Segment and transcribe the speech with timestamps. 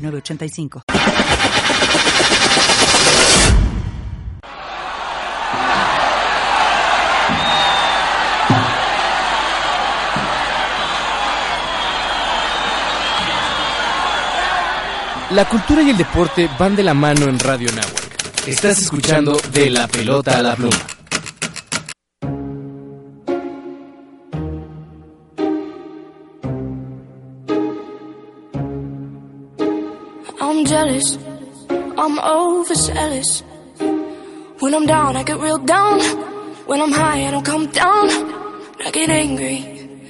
[0.00, 0.82] 985.
[15.30, 18.46] La cultura y el deporte van de la mano en Radio Nahuac.
[18.48, 20.76] Estás escuchando De la pelota a la pluma.
[30.80, 31.18] Jealous.
[31.96, 33.42] I'm overzealous.
[34.60, 36.00] When I'm down, I get real down.
[36.66, 38.08] When I'm high, I don't come down.
[38.84, 39.58] I get angry.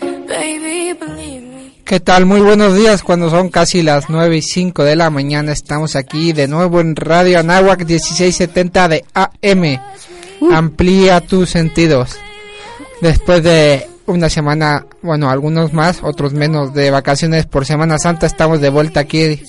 [0.00, 1.72] Baby, believe me.
[1.84, 2.24] ¿Qué tal?
[2.26, 3.02] Muy buenos días.
[3.02, 6.94] Cuando son casi las 9 y 5 de la mañana, estamos aquí de nuevo en
[6.94, 9.80] Radio Anáhuac 1670 de AM.
[10.40, 10.52] Uh.
[10.52, 12.16] Amplía tus sentidos.
[13.00, 18.60] Después de una semana, bueno, algunos más, otros menos de vacaciones por Semana Santa, estamos
[18.60, 19.40] de vuelta aquí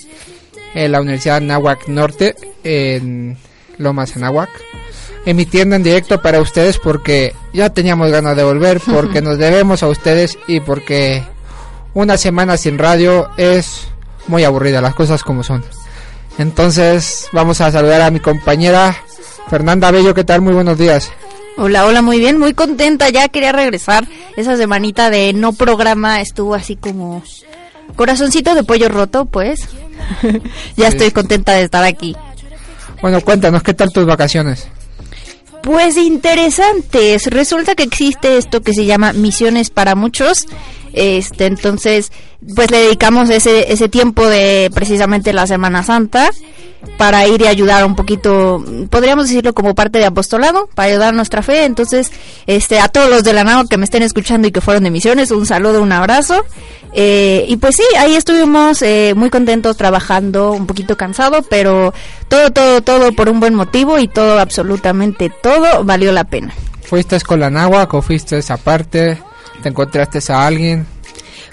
[0.73, 3.37] en la Universidad Anáhuac Norte, en
[3.77, 4.49] Lomas Anáhuac,
[5.25, 9.87] emitiendo en directo para ustedes porque ya teníamos ganas de volver, porque nos debemos a
[9.87, 11.23] ustedes y porque
[11.93, 13.87] una semana sin radio es
[14.27, 15.63] muy aburrida, las cosas como son.
[16.37, 18.95] Entonces vamos a saludar a mi compañera
[19.49, 20.41] Fernanda Bello, ¿qué tal?
[20.41, 21.11] Muy buenos días.
[21.57, 24.07] Hola, hola, muy bien, muy contenta, ya quería regresar.
[24.37, 27.21] Esa semanita de no programa estuvo así como
[27.95, 29.67] corazoncito de pollo roto, pues.
[30.77, 32.15] ya estoy contenta de estar aquí.
[33.01, 34.67] Bueno, cuéntanos, ¿qué tal tus vacaciones?
[35.63, 37.27] Pues interesantes.
[37.27, 40.47] Resulta que existe esto que se llama misiones para muchos.
[40.93, 42.11] Este, entonces,
[42.55, 46.31] pues le dedicamos ese, ese tiempo de precisamente la Semana Santa
[46.97, 51.11] para ir y ayudar un poquito, podríamos decirlo como parte de apostolado, para ayudar a
[51.15, 51.65] nuestra fe.
[51.65, 52.11] Entonces,
[52.47, 54.91] este, a todos los de la NAO que me estén escuchando y que fueron de
[54.91, 56.45] misiones, un saludo, un abrazo.
[56.93, 61.93] Eh, y pues sí, ahí estuvimos eh, muy contentos trabajando, un poquito cansado, pero
[62.27, 66.53] todo, todo, todo por un buen motivo y todo, absolutamente todo valió la pena.
[66.83, 69.17] ¿Fuiste con la náhuac o fuiste aparte?
[69.63, 70.85] ¿Te encontraste a alguien?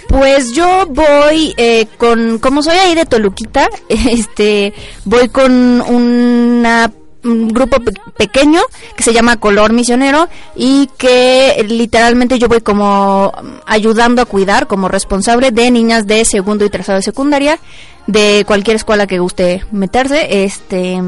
[0.08, 4.72] Pues yo voy eh, con, como soy ahí de Toluquita, este,
[5.04, 6.91] voy con una
[7.24, 7.78] un grupo
[8.16, 8.60] pequeño
[8.97, 13.32] que se llama Color Misionero y que literalmente yo voy como
[13.66, 17.58] ayudando a cuidar como responsable de niñas de segundo y tercero de secundaria
[18.06, 21.02] de cualquier escuela que guste meterse este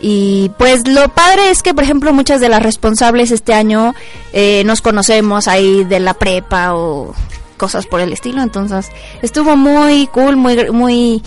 [0.00, 3.94] y pues lo padre es que por ejemplo muchas de las responsables este año
[4.32, 7.14] eh, nos conocemos ahí de la prepa o
[7.60, 8.40] cosas por el estilo.
[8.40, 8.90] Entonces
[9.20, 11.22] estuvo muy cool, muy, muy,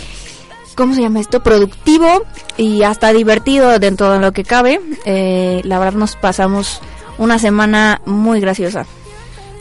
[0.74, 1.44] ¿cómo se llama esto?
[1.44, 2.24] Productivo
[2.58, 4.82] y hasta divertido dentro de lo que cabe.
[5.06, 6.82] Eh, la verdad nos pasamos
[7.20, 8.88] una semana muy graciosa.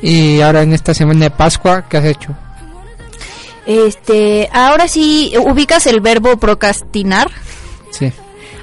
[0.00, 2.34] Y ahora en esta semana de Pascua, ¿qué has hecho?
[3.66, 7.31] Este, ahora sí, ¿ubicas el verbo procrastinar?
[7.91, 8.10] Sí.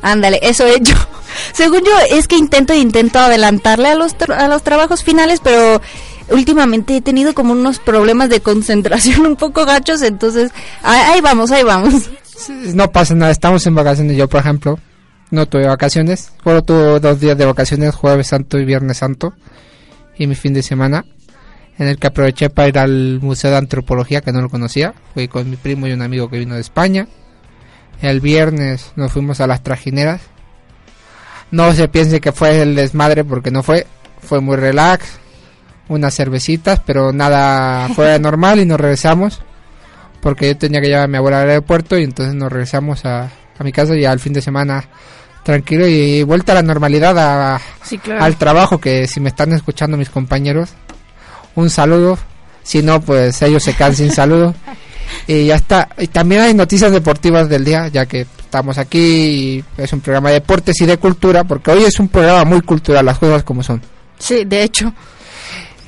[0.01, 0.95] Ándale, eso he hecho.
[1.53, 5.79] Según yo, es que intento intento adelantarle a los, a los trabajos finales, pero
[6.31, 10.51] últimamente he tenido como unos problemas de concentración un poco gachos, entonces
[10.83, 12.09] ahí, vamos, ahí vamos.
[12.73, 14.15] No pasa nada, estamos en vacaciones.
[14.15, 14.79] Yo, por ejemplo,
[15.31, 19.33] no tuve vacaciones, solo tuve dos días de vacaciones, jueves santo y viernes santo,
[20.17, 21.05] y mi fin de semana,
[21.77, 25.27] en el que aproveché para ir al Museo de Antropología, que no lo conocía, fui
[25.27, 27.07] con mi primo y un amigo que vino de España.
[28.01, 30.21] El viernes nos fuimos a las trajineras.
[31.51, 33.87] No se piense que fue el desmadre porque no fue,
[34.21, 35.19] fue muy relax,
[35.89, 39.41] unas cervecitas, pero nada fuera de normal y nos regresamos
[40.21, 43.23] porque yo tenía que llevar a mi abuela al aeropuerto y entonces nos regresamos a,
[43.57, 44.85] a mi casa y al fin de semana
[45.43, 47.61] tranquilo y vuelta a la normalidad a,
[48.19, 50.69] al trabajo que si me están escuchando mis compañeros
[51.55, 52.17] un saludo.
[52.63, 54.53] Si no pues ellos se quedan sin saludo.
[55.25, 55.89] Y ya está.
[55.97, 60.29] Y también hay noticias deportivas del día ya que estamos aquí y es un programa
[60.29, 63.63] de deportes y de cultura porque hoy es un programa muy cultural las cosas como
[63.63, 63.81] son.
[64.17, 64.93] Sí de hecho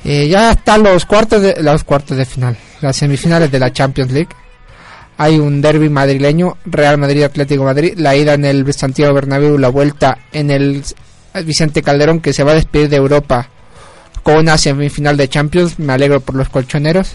[0.04, 4.12] eh, ya están los cuartos de los cuartos de final, las semifinales de la Champions
[4.12, 4.30] League.
[5.18, 9.68] Hay un derby madrileño, Real Madrid Atlético Madrid, la ida en el Santiago Bernabéu, la
[9.68, 10.82] vuelta en el
[11.44, 13.48] Vicente Calderón que se va a despedir de Europa
[14.22, 15.78] con una semifinal de Champions.
[15.78, 17.12] Me alegro por los colchoneros.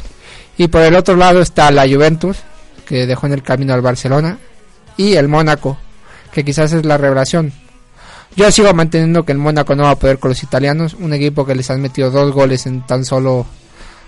[0.57, 2.37] Y por el otro lado está la Juventus
[2.87, 4.39] que dejó en el camino al Barcelona
[4.95, 5.77] y el Mónaco,
[6.31, 7.53] que quizás es la revelación.
[8.37, 11.43] Yo sigo manteniendo que el Mónaco no va a poder con los italianos, un equipo
[11.43, 13.47] que les han metido dos goles en tan solo,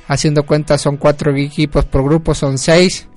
[0.08, 3.08] haciendo cuenta, son cuatro equipos por grupo, son seis,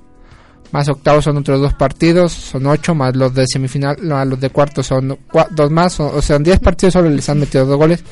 [0.71, 4.49] más octavos son otros dos partidos, son ocho, más los de semifinal, no, los de
[4.49, 5.19] cuartos son
[5.51, 8.03] dos más, o, sea, en diez partidos solo les han metido dos goles,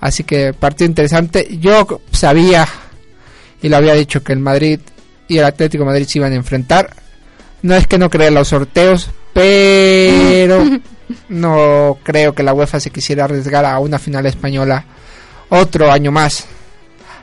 [0.00, 1.46] así que partido interesante.
[1.60, 2.66] Yo sabía
[3.60, 4.80] y lo había dicho que el Madrid
[5.28, 6.88] y el Atlético Madrid se iban a enfrentar.
[7.60, 10.64] No es que no crea los sorteos, pero
[11.28, 14.84] no creo que la UEFA se quisiera arriesgar a una final española
[15.48, 16.46] otro año más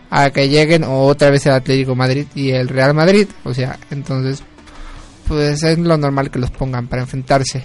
[0.09, 4.43] a que lleguen otra vez el Atlético Madrid y el Real Madrid, o sea, entonces
[5.27, 7.63] pues es lo normal que los pongan para enfrentarse.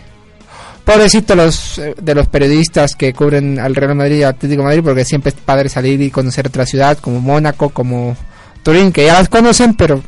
[0.84, 4.82] Pobrecito los eh, de los periodistas que cubren al Real Madrid y al Atlético Madrid
[4.82, 8.16] porque siempre es padre salir y conocer otra ciudad como Mónaco, como
[8.64, 10.02] Turín, que ya las conocen, pero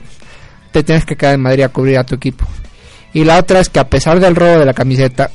[0.73, 2.45] te tienes que quedar en Madrid a cubrir a tu equipo.
[3.13, 5.31] Y la otra es que a pesar del robo de la camiseta,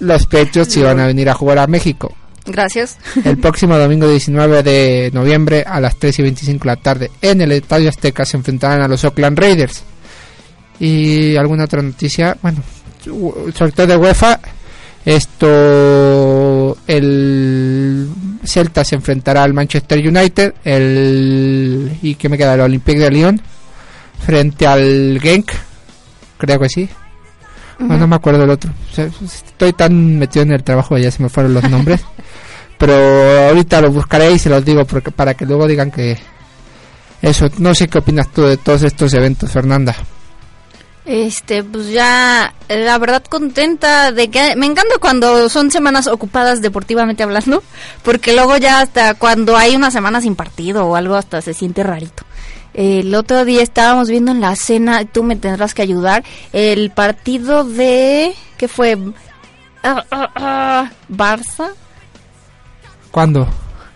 [0.00, 2.14] los pechos iban a venir a jugar a México.
[2.46, 2.98] Gracias.
[3.24, 7.40] El próximo domingo 19 de noviembre a las 3 y 25 de la tarde en
[7.40, 9.82] el Estadio Azteca se enfrentarán a los Oakland Raiders.
[10.78, 12.62] Y alguna otra noticia, bueno,
[13.54, 14.40] sorteo de UEFA,
[15.06, 18.08] esto, el
[18.44, 23.40] Celta se enfrentará al Manchester United, el, y que me queda el Olympique de Lyon,
[24.24, 25.50] frente al Genk,
[26.38, 26.88] creo que sí.
[27.78, 28.70] No me acuerdo el otro.
[28.96, 32.00] estoy tan metido en el trabajo, ya se me fueron los nombres.
[32.78, 36.18] pero ahorita lo buscaré y se los digo porque, para que luego digan que
[37.22, 37.48] eso.
[37.58, 39.94] No sé qué opinas tú de todos estos eventos, Fernanda.
[41.04, 47.22] Este, pues ya, la verdad contenta de que me encanta cuando son semanas ocupadas deportivamente
[47.22, 47.62] hablando,
[48.02, 51.84] porque luego ya hasta cuando hay una semana sin partido o algo hasta se siente
[51.84, 52.24] rarito.
[52.76, 57.64] El otro día estábamos viendo en la cena, tú me tendrás que ayudar, el partido
[57.64, 58.98] de, ¿qué fue?
[59.82, 61.70] Ah, ah, ah, Barça.
[63.10, 63.48] ¿Cuándo?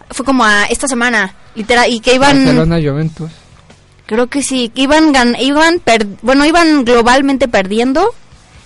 [0.08, 2.38] Fue como a esta semana, literal, y que iban...
[2.38, 3.30] Barcelona Juventus.
[4.06, 5.82] Creo que sí, iban iban
[6.22, 8.14] bueno, iban globalmente perdiendo,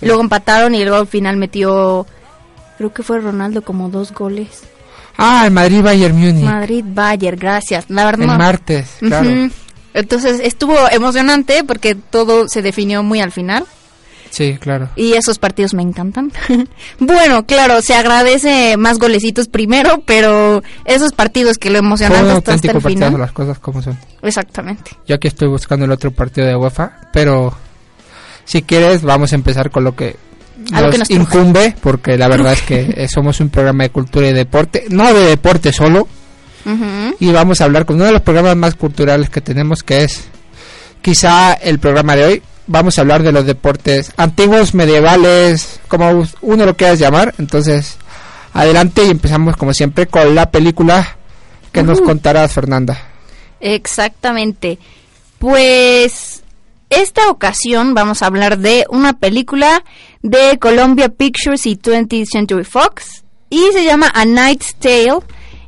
[0.01, 2.07] luego empataron y luego al final metió
[2.79, 4.63] creo que fue Ronaldo como dos goles.
[5.19, 6.45] Ah, el Madrid Bayern Múnich.
[6.45, 7.87] Madrid Bayern, gracias.
[7.89, 8.31] La verdad.
[8.31, 9.51] El martes, claro.
[9.95, 13.65] Entonces estuvo emocionante porque todo se definió muy al final.
[14.35, 14.89] Sí, claro.
[14.97, 16.33] Y esos partidos me encantan.
[16.99, 22.83] bueno, claro, se agradece más golecitos primero, pero esos partidos que lo emocionan hasta, el
[22.83, 23.17] final.
[23.17, 23.97] las cosas como son.
[24.23, 24.91] Exactamente.
[25.07, 27.57] Yo aquí estoy buscando el otro partido de UEFA, pero
[28.45, 30.17] si quieres vamos a empezar con lo que
[30.73, 35.15] nos, incumbe, porque la verdad es que somos un programa de cultura y deporte, no
[35.15, 36.09] de deporte solo.
[37.21, 40.25] Y vamos a hablar con uno de los programas más culturales que tenemos, que es
[41.03, 46.67] quizá el programa de hoy, vamos a hablar de los deportes antiguos, medievales, como uno
[46.67, 47.35] lo quieras llamar.
[47.39, 47.97] Entonces,
[48.53, 51.17] adelante y empezamos como siempre con la película
[51.73, 52.99] que nos contarás, Fernanda.
[53.61, 54.79] Exactamente.
[55.39, 56.43] Pues
[56.91, 59.85] esta ocasión vamos a hablar de una película
[60.23, 65.21] de Columbia Pictures y 20th Century Fox y se llama A Knight's Tale.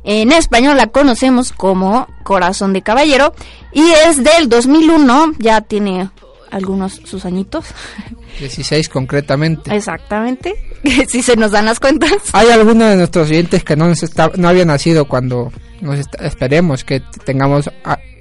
[0.09, 3.35] En español la conocemos como Corazón de Caballero
[3.73, 6.09] y es del 2001, ya tiene
[6.49, 7.65] algunos sus añitos.
[8.39, 9.75] 16 concretamente.
[9.75, 10.55] Exactamente,
[11.09, 12.11] si se nos dan las cuentas.
[12.31, 13.91] Hay algunos de nuestros oyentes que no,
[14.37, 15.51] no habían nacido cuando
[15.81, 17.69] nos esperemos que tengamos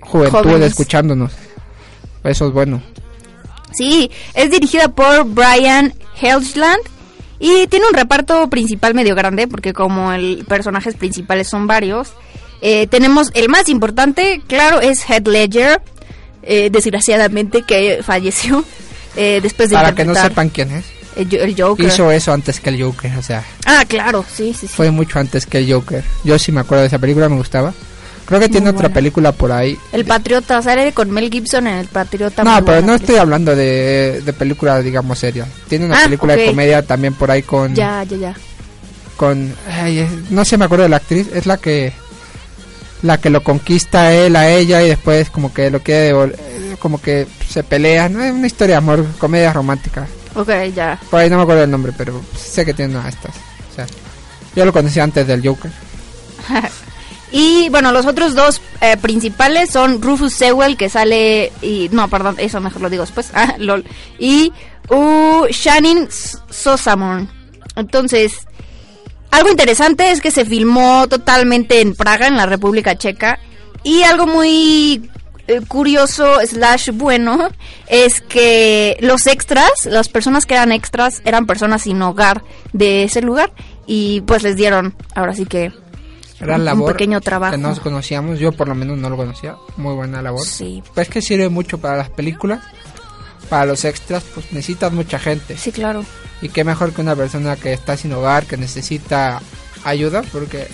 [0.00, 1.34] juventud escuchándonos.
[2.24, 2.82] Eso es bueno.
[3.74, 6.82] Sí, es dirigida por Brian Helgeland
[7.38, 12.12] y tiene un reparto principal medio grande porque como el personajes principales son varios,
[12.62, 15.82] eh, tenemos el más importante, claro, es Head Ledger,
[16.42, 18.64] eh, desgraciadamente que falleció
[19.16, 20.84] eh, después de Para que no sepan quién es.
[21.16, 21.86] El, Joker.
[21.86, 23.42] Hizo eso antes que el Joker, o sea.
[23.64, 24.74] Ah, claro, sí, sí, sí.
[24.74, 26.04] Fue mucho antes que el Joker.
[26.24, 27.72] Yo sí me acuerdo de esa película, me gustaba.
[28.26, 29.78] Creo que tiene otra película por ahí.
[29.92, 32.42] El Patriota, sale con Mel Gibson en El Patriota.
[32.42, 35.46] No, pero no estoy hablando de, de película, digamos, seria.
[35.68, 37.74] Tiene una ah, película de comedia también por ahí con...
[37.74, 38.36] Ya, ya, ya.
[39.16, 39.54] Con...
[40.30, 41.28] no sé, me acuerdo de la actriz.
[41.32, 41.92] Es la que
[43.02, 46.12] la que lo conquista él a ella y después como que lo quiere
[46.78, 51.28] como que se pelean es una historia de amor comedia romántica ok ya por ahí
[51.28, 53.86] no me acuerdo el nombre pero sé que tiene una de estas o sea
[54.54, 55.70] yo lo conocí antes del Joker
[57.32, 62.36] y bueno los otros dos eh, principales son Rufus Sewell que sale y no perdón
[62.38, 63.84] eso mejor lo digo después ah, lol
[64.18, 64.52] y
[64.90, 66.08] uh, Shannon
[66.50, 67.28] Sosamon.
[67.74, 68.46] Entonces
[69.30, 73.38] algo interesante es que se filmó totalmente en Praga, en la República Checa,
[73.82, 75.10] y algo muy
[75.46, 77.48] eh, curioso slash bueno
[77.86, 82.42] es que los extras, las personas que eran extras, eran personas sin hogar
[82.72, 83.52] de ese lugar
[83.86, 85.70] y pues les dieron, ahora sí que
[86.40, 87.52] Era un labor pequeño trabajo.
[87.52, 90.46] que no conocíamos, yo por lo menos no lo conocía, muy buena labor.
[90.46, 90.82] Sí.
[90.94, 92.62] Pues que sirve mucho para las películas,
[93.48, 95.56] para los extras, pues necesitas mucha gente.
[95.56, 96.04] Sí, claro.
[96.42, 99.40] Y qué mejor que una persona que está sin hogar, que necesita
[99.84, 100.68] ayuda, porque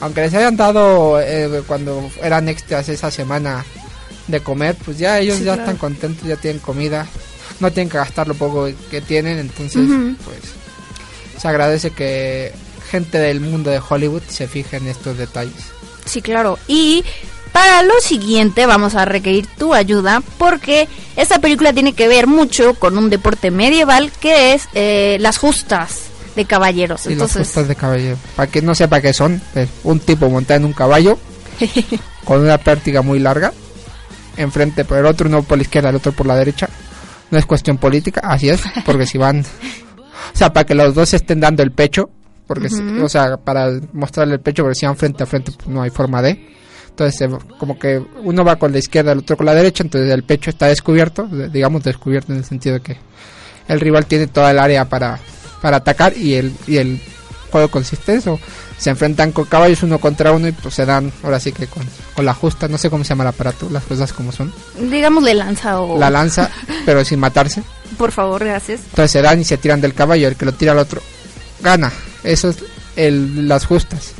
[0.00, 3.64] aunque les hayan dado eh, cuando eran extras esa semana
[4.26, 5.62] de comer, pues ya ellos Sí, ya claro.
[5.62, 7.06] están contentos, ya tienen comida,
[7.60, 9.88] no tienen que gastar lo poco que tienen, entonces
[10.24, 10.38] pues
[11.40, 12.52] se agradece que
[12.90, 15.72] gente del mundo de Hollywood se fije en estos detalles.
[16.04, 16.58] Sí, claro.
[16.66, 17.04] Y
[17.52, 22.74] para lo siguiente vamos a requerir tu ayuda porque esta película tiene que ver mucho
[22.74, 27.04] con un deporte medieval que es eh, las justas de caballeros.
[27.04, 28.16] Los Entonces, justas de caballero.
[28.36, 29.40] Para que no sepa qué son,
[29.84, 31.18] un tipo montado en un caballo
[32.24, 33.52] con una pértiga muy larga,
[34.36, 36.68] enfrente por el otro, uno por la izquierda, el otro por la derecha.
[37.30, 41.12] No es cuestión política, así es, porque si van, o sea, para que los dos
[41.12, 42.10] estén dando el pecho,
[42.48, 42.68] porque,
[43.00, 45.90] o sea, para mostrarle el pecho, porque si van frente a frente, pues no hay
[45.90, 46.56] forma de.
[46.88, 47.28] Entonces, eh,
[47.58, 50.50] como que uno va con la izquierda, el otro con la derecha, entonces el pecho
[50.50, 52.96] está descubierto, de- digamos descubierto en el sentido de que
[53.68, 55.20] el rival tiene toda el área para,
[55.62, 57.00] para atacar y el, y el
[57.52, 58.40] juego consiste en eso.
[58.78, 61.84] Se enfrentan con caballos uno contra uno y pues se dan, ahora sí que con,
[62.16, 64.52] con la justa, no sé cómo se llama el aparato, las cosas como son.
[64.90, 65.98] digámosle lanza o...
[65.98, 66.50] La lanza,
[66.86, 67.62] pero sin matarse.
[67.96, 68.80] Por favor, gracias.
[68.90, 71.02] Entonces se dan y se tiran del caballo, el que lo tira al otro
[71.60, 71.92] gana.
[72.24, 72.56] Eso es
[72.96, 74.12] el, las justas.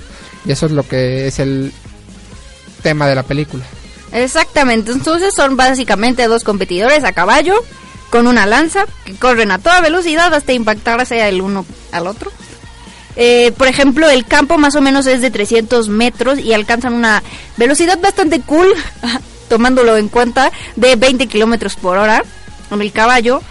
[0.45, 1.73] Y eso es lo que es el
[2.83, 3.65] tema de la película.
[4.13, 7.63] Exactamente, entonces son básicamente dos competidores a caballo
[8.11, 12.33] con una lanza que corren a toda velocidad hasta impactarse el uno al otro.
[13.17, 17.23] Eh, por ejemplo, el campo más o menos es de 300 metros y alcanzan una
[17.57, 18.69] velocidad bastante cool,
[19.49, 22.23] tomándolo en cuenta, de 20 kilómetros por hora
[22.71, 23.43] en el caballo.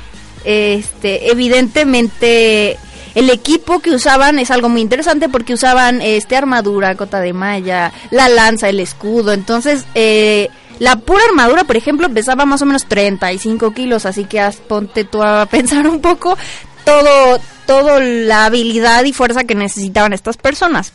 [0.46, 2.80] Este, evidentemente,
[3.18, 7.92] el equipo que usaban es algo muy interesante porque usaban este armadura, cota de malla,
[8.12, 9.34] la lanza, el escudo.
[9.34, 14.40] Entonces, eh, la pura armadura, por ejemplo, pesaba más o menos 35 kilos, así que
[14.40, 16.38] haz- ponte tú a pensar un poco
[16.86, 20.94] todo, todo la habilidad y fuerza que necesitaban estas personas.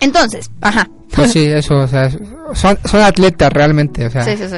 [0.00, 0.88] Entonces, ajá.
[1.14, 2.10] Pues sí, eso, o sea,
[2.54, 4.56] son, son atletas realmente, o sea, Sí, sí, sí.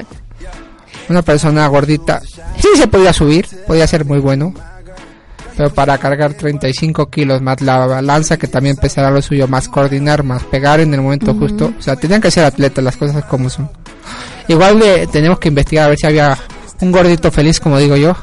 [1.10, 2.20] una persona gordita,
[2.58, 4.54] sí se podía subir, podía ser muy bueno,
[5.56, 10.22] pero para cargar 35 kilos más la lanza que también pesará lo suyo, más coordinar,
[10.22, 13.48] más pegar en el momento justo, o sea, tenían que ser atletas las cosas como
[13.48, 13.70] son.
[14.48, 16.36] Igual le tenemos que investigar a ver si había
[16.80, 18.14] un gordito feliz, como digo yo,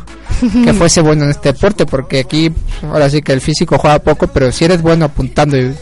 [0.63, 2.52] que fuese bueno en este deporte, porque aquí
[2.84, 5.74] ahora sí que el físico juega poco, pero si eres bueno apuntando y,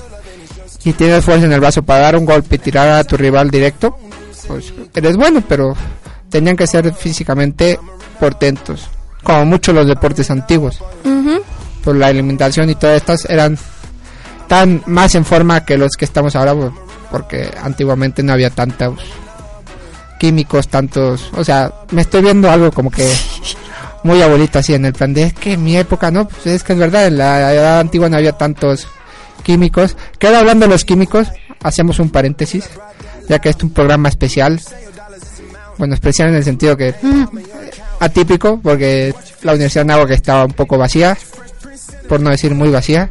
[0.86, 3.51] y tienes fuerza en el brazo para dar un golpe y tirar a tu rival
[3.51, 3.98] directo,
[4.48, 5.75] pues eres bueno, pero
[6.29, 7.77] tenían que ser físicamente
[8.20, 8.89] portentos,
[9.23, 10.79] como muchos los deportes antiguos.
[11.83, 13.57] Por la alimentación y todas estas eran
[14.47, 16.71] tan más en forma que los que estamos ahora, pues,
[17.09, 18.99] porque antiguamente no había tantos
[20.19, 23.11] químicos, tantos, o sea, me estoy viendo algo como que
[24.03, 26.63] muy abuelita así en el plan de es que en mi época no, pues es
[26.63, 28.87] que es verdad, en la edad antigua no había tantos
[29.41, 29.97] químicos.
[30.19, 31.29] Que ahora hablando de los químicos,
[31.63, 32.69] hacemos un paréntesis,
[33.27, 34.61] ya que este es un programa especial.
[35.77, 36.93] Bueno, especial en el sentido que
[38.01, 41.17] atípico, porque la Universidad de Anáhuac estaba un poco vacía,
[42.10, 43.10] por no decir muy vacía.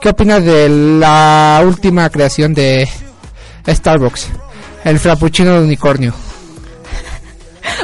[0.00, 2.88] ¿Qué opinas de la última creación de
[3.68, 4.28] Starbucks?
[4.84, 6.14] El frappuccino de unicornio.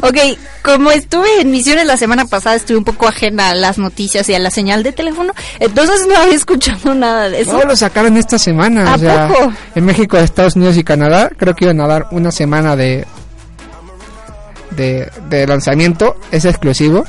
[0.03, 0.17] Ok,
[0.63, 4.35] como estuve en misiones la semana pasada, estuve un poco ajena a las noticias y
[4.35, 7.53] a la señal de teléfono, entonces no había escuchado nada de eso.
[7.53, 8.91] No, lo sacaron esta semana.
[8.91, 9.53] ¿A o sea, poco?
[9.75, 13.07] En México, Estados Unidos y Canadá, creo que iban a dar una semana de,
[14.77, 16.17] de, de lanzamiento.
[16.31, 17.05] Es exclusivo.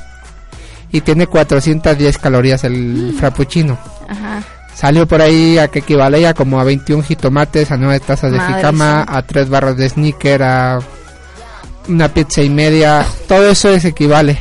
[0.92, 2.74] Y tiene 410 calorías el
[3.14, 3.18] Mm.
[3.18, 3.78] frappuccino.
[4.08, 4.42] Ajá.
[4.74, 9.06] Salió por ahí a que equivalía como a 21 jitomates, a 9 tazas de jicama,
[9.08, 10.80] a 3 barras de sneaker, a
[11.88, 13.06] una pizza y media.
[13.28, 14.38] Todo eso es equivale.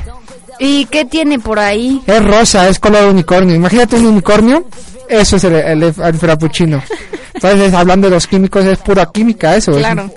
[0.59, 2.02] ¿Y qué tiene por ahí?
[2.07, 3.54] Es rosa, es color unicornio.
[3.54, 4.66] Imagínate un unicornio.
[5.09, 6.83] Eso es el, el, el frappuccino.
[7.35, 9.73] Entonces, hablando de los químicos, es pura química eso.
[9.73, 10.11] es- Claro.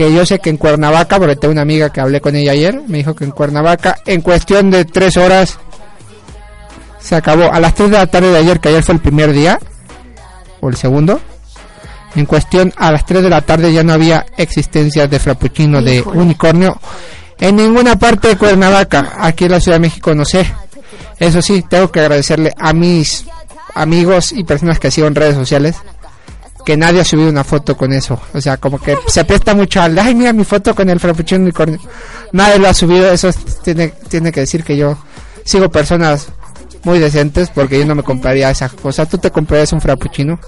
[0.00, 2.80] Que yo sé que en Cuernavaca, porque tengo una amiga que hablé con ella ayer,
[2.88, 5.58] me dijo que en Cuernavaca, en cuestión de tres horas,
[6.98, 7.52] se acabó.
[7.52, 9.58] A las 3 de la tarde de ayer, que ayer fue el primer día,
[10.62, 11.20] o el segundo,
[12.16, 16.00] en cuestión a las 3 de la tarde ya no había existencias de frappuccino de
[16.00, 16.80] unicornio
[17.38, 19.16] en ninguna parte de Cuernavaca.
[19.18, 20.50] Aquí en la Ciudad de México no sé.
[21.18, 23.26] Eso sí, tengo que agradecerle a mis
[23.74, 25.76] amigos y personas que sigo en redes sociales
[26.64, 28.20] que nadie ha subido una foto con eso.
[28.34, 31.42] O sea, como que se presta mucho al, ay, mira mi foto con el frappuccino
[31.42, 31.78] unicornio.
[32.32, 33.30] Nadie lo ha subido, eso
[33.62, 34.98] tiene, tiene que decir que yo
[35.44, 36.28] sigo personas
[36.84, 39.06] muy decentes porque yo no me compraría esa cosa.
[39.06, 40.38] ¿Tú te comprarías un frappuccino?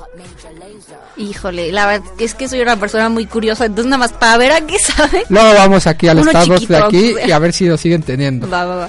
[1.16, 4.52] Híjole, la verdad es que soy una persona muy curiosa, entonces nada más para ver
[4.52, 5.24] a qué sabe.
[5.28, 8.48] Luego vamos aquí al Starbucks de aquí y a ver si lo siguen teniendo.
[8.48, 8.88] Va, va, va.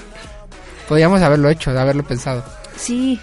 [0.88, 2.44] Podríamos haberlo hecho, de haberlo pensado.
[2.78, 3.20] Sí.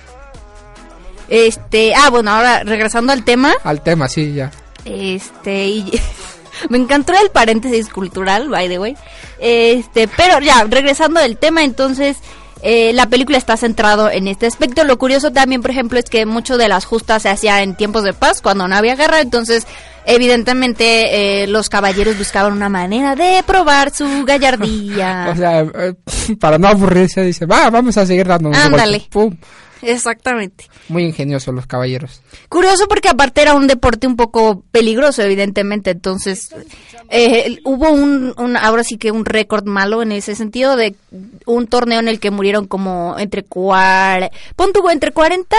[1.31, 4.51] Este, ah, bueno, ahora regresando al tema, Al tema, sí, ya.
[4.85, 6.01] este, y-
[6.69, 8.97] me encantó el paréntesis cultural, by the way.
[9.39, 12.19] Este, pero ya, regresando del tema, entonces,
[12.63, 14.85] eh, la película está centrado en este aspecto.
[14.85, 18.03] Lo curioso también, por ejemplo, es que mucho de las justas se hacía en tiempos
[18.03, 19.67] de paz, cuando no había guerra, entonces,
[20.05, 25.29] evidentemente, eh, los caballeros buscaban una manera de probar su gallardía.
[25.33, 25.95] O sea, eh,
[26.41, 29.07] para no aburrirse, dice, va, vamos a seguir dando Ándale.
[29.11, 29.35] Pum.
[29.83, 30.67] Exactamente.
[30.89, 32.23] Muy ingeniosos los caballeros.
[32.49, 35.91] Curioso porque aparte era un deporte un poco peligroso, evidentemente.
[35.91, 36.55] Entonces,
[37.09, 40.95] eh, hubo un, un- ahora sí que un récord malo en ese sentido de
[41.47, 45.57] un torneo en el que murieron como entre cuar, pon entre 40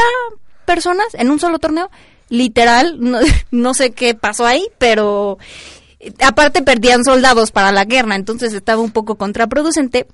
[0.66, 1.90] personas en un solo torneo.
[2.30, 3.20] Literal, no,
[3.52, 5.38] no sé qué pasó ahí, pero
[6.24, 10.08] aparte perdían soldados para la guerra, entonces estaba un poco contraproducente.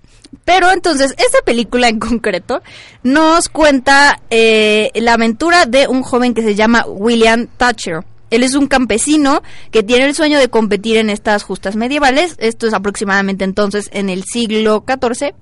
[0.43, 2.61] Pero entonces, esta película en concreto
[3.03, 8.03] nos cuenta eh, la aventura de un joven que se llama William Thatcher.
[8.29, 9.41] Él es un campesino
[9.71, 12.35] que tiene el sueño de competir en estas justas medievales.
[12.39, 15.33] Esto es aproximadamente entonces en el siglo XIV.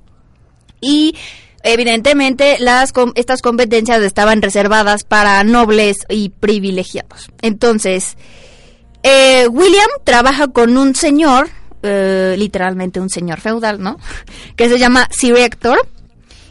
[0.81, 1.15] Y
[1.63, 7.31] evidentemente las estas competencias estaban reservadas para nobles y privilegiados.
[7.41, 8.17] Entonces,
[9.07, 11.47] eh, William trabaja con un señor,
[11.83, 13.99] eh, literalmente un señor feudal, ¿no?
[14.55, 15.77] Que se llama Sir Hector.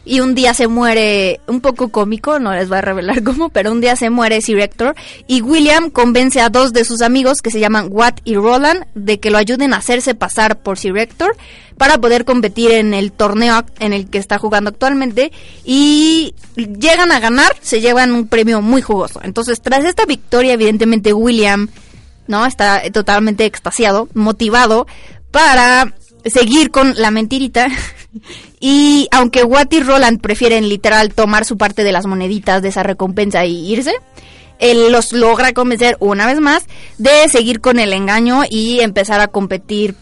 [0.06, 3.72] Y un día se muere, un poco cómico, no les voy a revelar cómo, pero
[3.72, 4.94] un día se muere Sir Hector.
[5.26, 9.18] Y William convence a dos de sus amigos, que se llaman Watt y Roland, de
[9.18, 11.36] que lo ayuden a hacerse pasar por Sir Hector
[11.76, 15.32] para poder competir en el torneo en el que está jugando actualmente.
[15.64, 19.20] Y llegan a ganar, se llevan un premio muy jugoso.
[19.24, 21.68] Entonces, tras esta victoria, evidentemente William
[22.26, 22.46] ¿no?
[22.46, 24.86] Está totalmente extasiado, motivado
[25.30, 25.92] para
[26.24, 27.68] seguir con la mentirita.
[28.60, 32.82] y aunque Watt y Roland prefieren literal tomar su parte de las moneditas de esa
[32.82, 33.92] recompensa y irse,
[34.58, 36.64] él los logra convencer una vez más
[36.98, 39.96] de seguir con el engaño y empezar a competir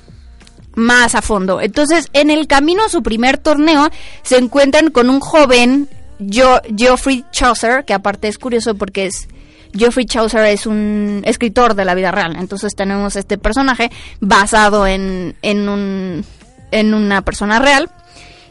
[0.75, 1.61] más a fondo.
[1.61, 3.91] Entonces, en el camino a su primer torneo,
[4.23, 9.29] se encuentran con un joven, Jo- Geoffrey Chaucer, que aparte es curioso porque es
[9.75, 12.37] Geoffrey Chaucer es un escritor de la vida real.
[12.37, 16.25] Entonces tenemos este personaje basado en, en, un,
[16.71, 17.91] en una persona real.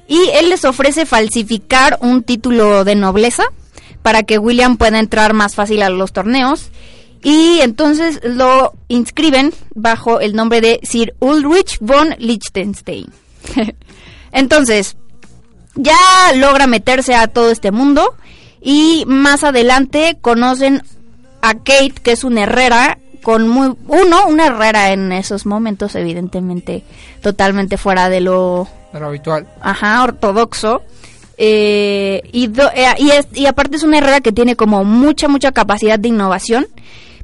[0.08, 3.44] Y él les ofrece falsificar un título de nobleza
[4.02, 6.70] para que William pueda entrar más fácil a los torneos.
[7.24, 13.08] Y entonces lo inscriben bajo el nombre de Sir Ulrich von Liechtenstein.
[14.32, 14.98] entonces,
[15.76, 15.98] ya
[16.36, 18.16] logra meterse a todo este mundo
[18.62, 20.84] y más adelante conocen
[21.42, 26.84] a Kate, que es una herrera con muy uno, una herrera en esos momentos evidentemente
[27.22, 29.48] totalmente fuera de lo De lo habitual.
[29.62, 30.82] ajá, ortodoxo.
[31.38, 35.28] Eh, y, do- eh, y, es- y aparte es una herrera que tiene como mucha,
[35.28, 36.68] mucha capacidad de innovación.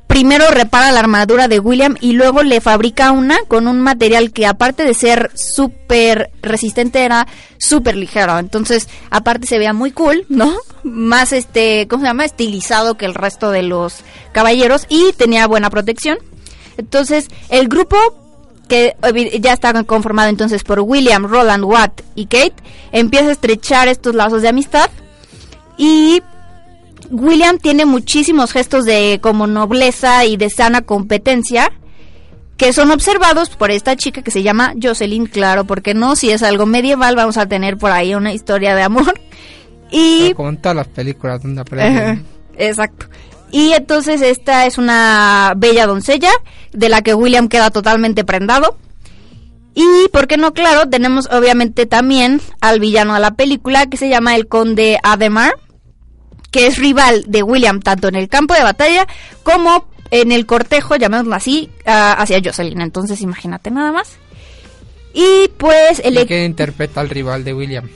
[0.07, 4.47] Primero repara la armadura de William y luego le fabrica una con un material que
[4.47, 8.39] aparte de ser súper resistente era súper ligero.
[8.39, 10.55] Entonces, aparte se veía muy cool, ¿no?
[10.83, 12.25] Más este, ¿cómo se llama?
[12.25, 13.97] Estilizado que el resto de los
[14.31, 16.17] caballeros y tenía buena protección.
[16.77, 17.97] Entonces, el grupo
[18.67, 18.95] que
[19.39, 22.55] ya está conformado entonces por William, Roland, Watt y Kate,
[22.91, 24.89] empieza a estrechar estos lazos de amistad
[25.77, 26.21] y
[27.11, 31.71] William tiene muchísimos gestos de como nobleza y de sana competencia
[32.57, 36.41] que son observados por esta chica que se llama Jocelyn, claro, porque no, si es
[36.41, 39.19] algo medieval vamos a tener por ahí una historia de amor.
[39.89, 42.25] Y Como en todas las películas donde aparecen.
[42.57, 43.05] Exacto.
[43.51, 46.31] Y entonces esta es una bella doncella
[46.73, 48.77] de la que William queda totalmente prendado.
[49.73, 50.53] Y, ¿por qué no?
[50.53, 55.53] Claro, tenemos obviamente también al villano de la película que se llama el conde Ademar,
[56.51, 59.07] que es rival de William tanto en el campo de batalla
[59.43, 62.81] como en el cortejo, llamémoslo así, hacia Jocelyn.
[62.81, 64.17] Entonces, imagínate nada más.
[65.13, 67.89] Y pues el ¿Y quién interpreta al rival de William?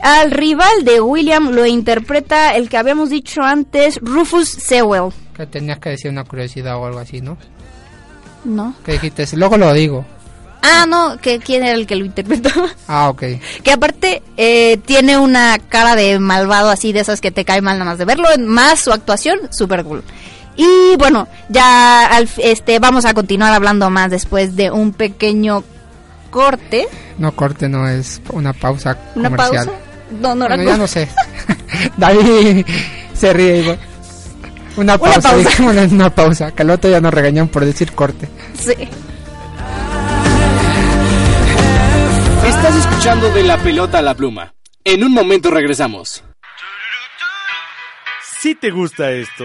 [0.00, 5.12] al rival de William lo interpreta el que habíamos dicho antes, Rufus Sewell.
[5.36, 7.36] Que tenías que decir una curiosidad o algo así, ¿no?
[8.44, 8.74] ¿No?
[8.84, 10.04] Que dijiste, luego lo digo.
[10.62, 12.68] Ah, no, que quién era el que lo interpretaba.
[12.88, 13.22] Ah, ok.
[13.62, 17.78] que aparte eh, tiene una cara de malvado así de esas que te cae mal
[17.78, 20.02] nada más de verlo, más su actuación, super cool.
[20.56, 25.62] Y bueno, ya al, este vamos a continuar hablando más después de un pequeño
[26.30, 26.88] corte.
[27.18, 29.66] No corte, no es una pausa ¿Una comercial.
[29.66, 29.80] pausa?
[30.20, 31.08] No, no, Bueno, ya no sé.
[31.96, 32.66] David
[33.14, 33.58] se ríe.
[33.58, 33.78] igual.
[34.76, 35.62] Una pausa, pausa.
[35.62, 36.50] una pausa.
[36.52, 38.28] Que al otro ya nos regañan por decir corte.
[38.58, 38.74] Sí.
[42.48, 44.54] Estás escuchando de la pelota a la pluma.
[44.82, 46.24] En un momento regresamos.
[48.40, 49.44] Si te gusta esto,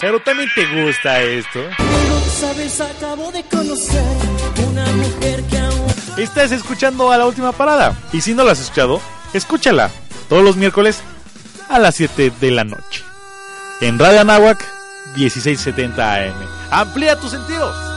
[0.00, 1.60] pero también te gusta esto.
[2.40, 4.02] Sabes, de conocer
[4.70, 7.94] una mujer que Estás escuchando a la última parada.
[8.10, 9.02] Y si no la has escuchado,
[9.34, 9.90] escúchala
[10.30, 11.02] todos los miércoles
[11.68, 13.04] a las 7 de la noche.
[13.82, 14.64] En Radio Anáhuac
[15.14, 16.34] 1670 AM.
[16.70, 17.93] Amplía tus sentidos.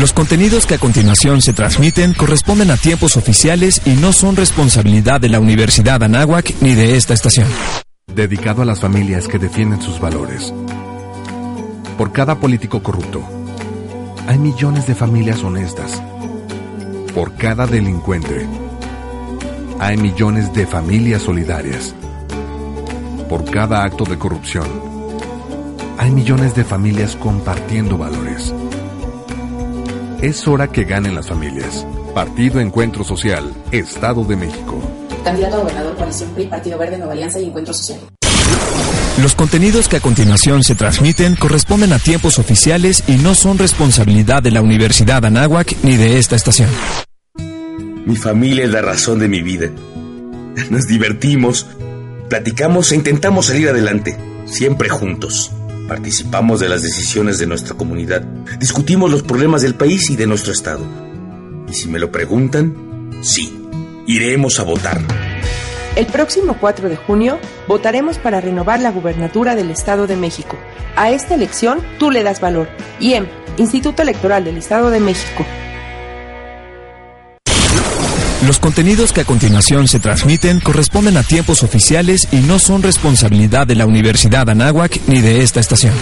[0.00, 5.20] Los contenidos que a continuación se transmiten corresponden a tiempos oficiales y no son responsabilidad
[5.20, 7.46] de la Universidad Anáhuac ni de esta estación.
[8.12, 10.52] dedicado a las familias que defienden sus valores.
[11.96, 13.22] Por cada político corrupto,
[14.26, 16.02] hay millones de familias honestas.
[17.14, 18.46] Por cada delincuente,
[19.80, 21.94] hay millones de familias solidarias.
[23.28, 24.66] Por cada acto de corrupción,
[25.98, 28.52] hay millones de familias compartiendo valores.
[30.24, 31.86] Es hora que ganen las familias.
[32.14, 34.80] Partido Encuentro Social, Estado de México.
[35.22, 38.00] Candidato a gobernador, coalición PRI, Partido Verde, Nueva Alianza y Encuentro Social.
[39.20, 44.42] Los contenidos que a continuación se transmiten corresponden a tiempos oficiales y no son responsabilidad
[44.42, 46.70] de la Universidad Anáhuac ni de esta estación.
[48.06, 49.68] Mi familia es la razón de mi vida.
[50.70, 51.66] Nos divertimos,
[52.30, 55.52] platicamos e intentamos salir adelante, siempre juntos.
[55.88, 58.22] Participamos de las decisiones de nuestra comunidad,
[58.58, 60.86] discutimos los problemas del país y de nuestro estado.
[61.68, 63.52] Y si me lo preguntan, sí,
[64.06, 64.98] iremos a votar.
[65.94, 70.56] El próximo 4 de junio votaremos para renovar la gubernatura del Estado de México.
[70.96, 72.68] A esta elección tú le das valor.
[72.98, 73.26] IEM,
[73.58, 75.44] Instituto Electoral del Estado de México.
[78.46, 83.66] Los contenidos que a continuación se transmiten corresponden a tiempos oficiales y no son responsabilidad
[83.66, 85.94] de la Universidad Anáhuac ni de esta estación.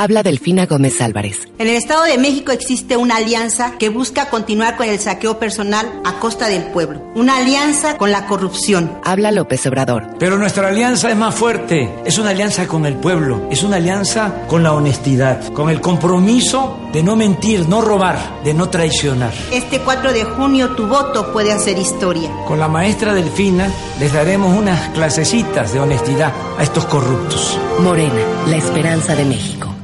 [0.00, 1.48] Habla Delfina Gómez Álvarez.
[1.58, 5.90] En el Estado de México existe una alianza que busca continuar con el saqueo personal
[6.04, 7.02] a costa del pueblo.
[7.16, 8.96] Una alianza con la corrupción.
[9.02, 10.06] Habla López Obrador.
[10.20, 11.92] Pero nuestra alianza es más fuerte.
[12.04, 13.48] Es una alianza con el pueblo.
[13.50, 15.52] Es una alianza con la honestidad.
[15.52, 19.32] Con el compromiso de no mentir, no robar, de no traicionar.
[19.50, 22.30] Este 4 de junio tu voto puede hacer historia.
[22.46, 27.58] Con la maestra Delfina les daremos unas clasecitas de honestidad a estos corruptos.
[27.80, 29.77] Morena, la esperanza de México.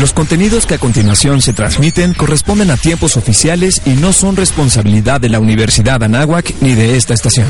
[0.00, 5.20] Los contenidos que a continuación se transmiten corresponden a tiempos oficiales y no son responsabilidad
[5.20, 7.48] de la Universidad Anáhuac ni de esta estación.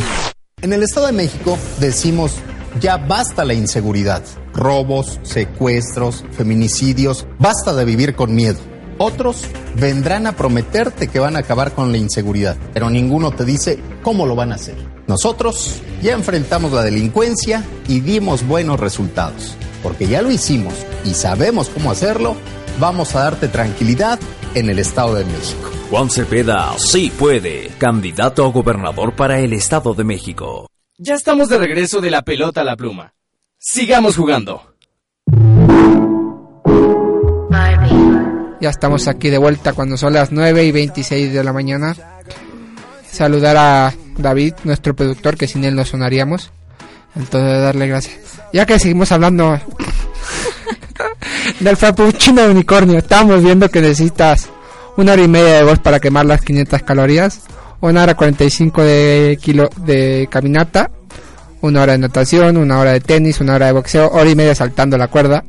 [0.63, 2.37] En el Estado de México decimos,
[2.81, 4.23] ya basta la inseguridad,
[4.55, 8.59] robos, secuestros, feminicidios, basta de vivir con miedo.
[8.97, 9.43] Otros
[9.77, 14.25] vendrán a prometerte que van a acabar con la inseguridad, pero ninguno te dice cómo
[14.25, 14.77] lo van a hacer.
[15.07, 19.55] Nosotros ya enfrentamos la delincuencia y dimos buenos resultados.
[19.83, 22.37] Porque ya lo hicimos y sabemos cómo hacerlo,
[22.79, 24.19] vamos a darte tranquilidad
[24.55, 25.71] en el Estado de México.
[25.91, 30.69] Juan Cepeda sí puede, candidato a gobernador para el Estado de México.
[30.99, 33.14] Ya estamos de regreso de la pelota a la pluma.
[33.59, 34.75] Sigamos jugando.
[38.61, 41.95] Ya estamos aquí de vuelta cuando son las 9 y 26 de la mañana.
[43.09, 46.53] Saludar a David, nuestro productor, que sin él no sonaríamos.
[47.16, 48.18] Entonces darle gracias.
[48.53, 49.59] Ya que seguimos hablando
[51.61, 54.49] del frappuccino de unicornio, estamos viendo que necesitas
[54.97, 57.40] una hora y media de voz para quemar las 500 calorías,
[57.81, 60.90] una hora 45 de kilo de caminata,
[61.61, 64.55] una hora de natación, una hora de tenis, una hora de boxeo, hora y media
[64.55, 65.44] saltando la cuerda.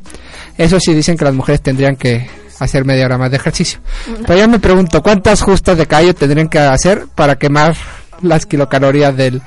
[0.58, 2.28] Eso sí dicen que las mujeres tendrían que
[2.60, 3.80] hacer media hora más de ejercicio.
[4.28, 7.76] Pero yo me pregunto, ¿cuántas justas de callo tendrían que hacer para quemar
[8.22, 9.42] las kilocalorías del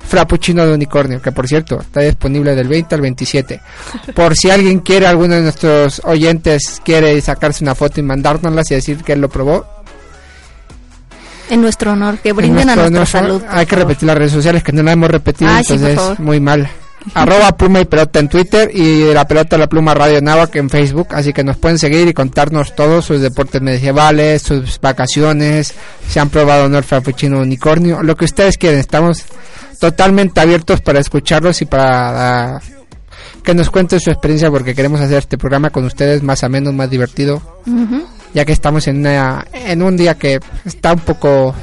[0.00, 1.20] frappuccino de unicornio?
[1.22, 3.60] Que por cierto, está disponible del 20 al 27.
[4.14, 8.74] Por si alguien quiere, alguno de nuestros oyentes quiere sacarse una foto y mandárnoslas y
[8.74, 9.66] decir que él lo probó.
[11.50, 13.42] En nuestro honor, que brinden En a nuestra honor, salud.
[13.50, 16.70] Hay que repetir las redes sociales que no las hemos repetido, Ah, entonces muy mal.
[17.14, 21.08] Arroba pluma y pelota en Twitter y la pelota la pluma Radio Náhuac en Facebook,
[21.12, 25.72] así que nos pueden seguir y contarnos todos sus deportes medievales, sus vacaciones,
[26.06, 29.24] si han probado el frappuccino unicornio, lo que ustedes quieren, estamos
[29.78, 32.60] totalmente abiertos para escucharlos y para ah,
[33.42, 36.90] que nos cuenten su experiencia porque queremos hacer este programa con ustedes más ameno, más
[36.90, 37.42] divertido,
[38.34, 41.54] ya que estamos en, una, en un día que está un poco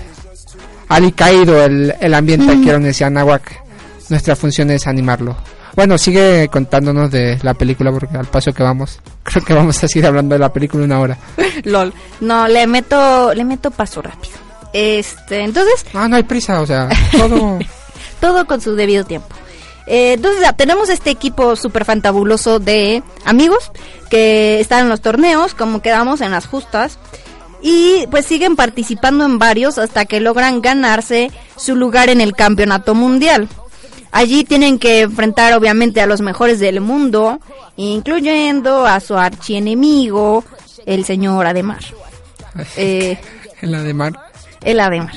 [0.89, 3.66] alicaído el, el ambiente aquí en la Universidad de Anáhuac
[4.09, 5.35] nuestra función es animarlo.
[5.75, 9.87] Bueno, sigue contándonos de la película porque al paso que vamos, creo que vamos a
[9.87, 11.17] seguir hablando de la película una hora.
[11.63, 11.93] LOL.
[12.21, 14.35] No, le meto, le meto paso rápido.
[14.73, 15.85] Este, entonces.
[15.93, 17.59] Ah, no hay prisa, o sea, todo.
[18.19, 19.35] todo con su debido tiempo.
[19.87, 23.71] Eh, entonces ya, tenemos este equipo súper fantabuloso de amigos
[24.09, 26.99] que están en los torneos, como quedamos en las justas,
[27.61, 32.95] y pues siguen participando en varios hasta que logran ganarse su lugar en el campeonato
[32.95, 33.47] mundial.
[34.19, 37.39] Allí tienen que enfrentar obviamente a los mejores del mundo,
[37.75, 40.43] incluyendo a su archienemigo,
[40.86, 41.80] el señor Ademar.
[42.75, 43.15] Eh,
[43.62, 44.13] el Ademar.
[44.63, 45.13] el Ademar.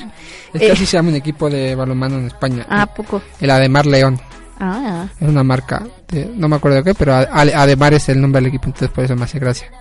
[0.53, 2.65] Es que Eh, así se llama un equipo de balonmano en España.
[2.69, 3.19] ¿A poco?
[3.39, 4.19] El Ademar León.
[4.59, 8.21] Ah, Es una marca, de- no me acuerdo de qué, pero Ade- Ademar es el
[8.21, 9.71] nombre del equipo, entonces por eso me hace gracia.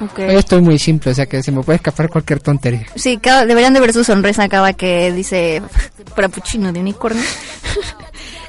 [0.00, 0.18] ok.
[0.18, 2.84] Yo estoy muy simple, o sea que se me puede escapar cualquier tontería.
[2.94, 5.62] Sí, cada- deberían de ver su sonrisa cada que dice
[6.14, 7.22] frappuccino de unicornio.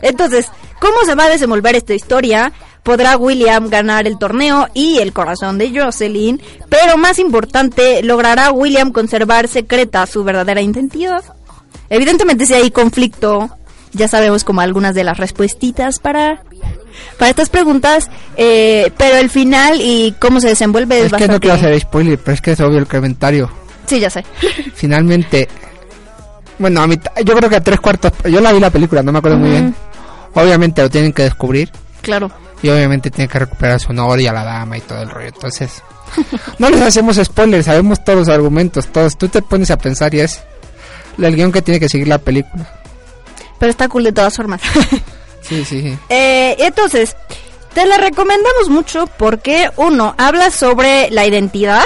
[0.01, 0.47] Entonces,
[0.79, 2.51] ¿cómo se va a desenvolver esta historia?
[2.83, 8.91] Podrá William ganar el torneo y el corazón de Jocelyn, pero más importante, ¿logrará William
[8.91, 11.23] conservar secreta su verdadera identidad?
[11.89, 13.49] Evidentemente si hay conflicto,
[13.93, 16.43] ya sabemos como algunas de las respuestitas para,
[17.17, 21.33] para estas preguntas, eh, pero el final y cómo se desenvuelve es, Es que bastante...
[21.33, 23.49] no quiero hacer spoiler, pero es que es obvio el comentario.
[23.87, 24.23] Sí, ya sé.
[24.75, 25.47] Finalmente,
[26.59, 29.11] bueno, a mitad, yo creo que a tres cuartos, yo la vi la película, no
[29.11, 29.75] me acuerdo muy bien.
[30.33, 32.31] Obviamente lo tienen que descubrir Claro.
[32.61, 35.27] y obviamente tienen que recuperar su honor y a la dama y todo el rollo.
[35.27, 35.81] Entonces,
[36.59, 39.17] no les hacemos spoilers, sabemos todos los argumentos, todos.
[39.17, 40.41] Tú te pones a pensar y es
[41.17, 42.65] el guion que tiene que seguir la película.
[43.59, 44.61] Pero está cool de todas formas.
[45.41, 45.97] Sí, sí, sí.
[46.09, 47.15] Eh, entonces,
[47.73, 51.81] te la recomendamos mucho porque, uno, habla sobre la identidad.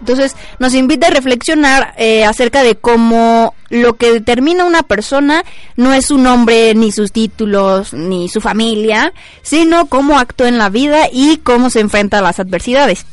[0.00, 5.44] Entonces, nos invita a reflexionar eh, acerca de cómo lo que determina una persona
[5.76, 10.68] no es su nombre, ni sus títulos, ni su familia, sino cómo actúa en la
[10.68, 13.04] vida y cómo se enfrenta a las adversidades.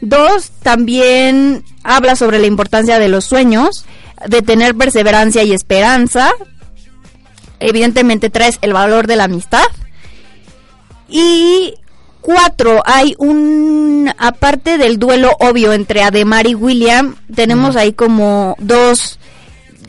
[0.00, 3.84] Dos, también habla sobre la importancia de los sueños,
[4.26, 6.32] de tener perseverancia y esperanza.
[7.60, 9.64] Evidentemente tres, el valor de la amistad.
[11.08, 11.74] Y
[12.26, 19.20] cuatro, hay un, aparte del duelo obvio entre Ademar y William, tenemos ahí como dos,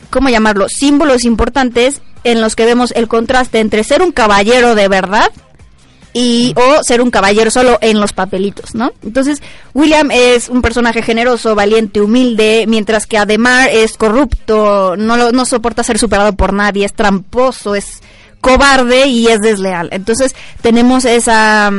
[0.08, 0.68] ¿cómo llamarlo?
[0.68, 5.32] Símbolos importantes en los que vemos el contraste entre ser un caballero de verdad
[6.12, 8.92] y o ser un caballero solo en los papelitos, ¿no?
[9.02, 9.42] Entonces,
[9.74, 15.44] William es un personaje generoso, valiente, humilde, mientras que Ademar es corrupto, no lo, no
[15.44, 18.00] soporta ser superado por nadie, es tramposo, es
[18.40, 19.88] cobarde y es desleal.
[19.90, 21.72] Entonces, tenemos esa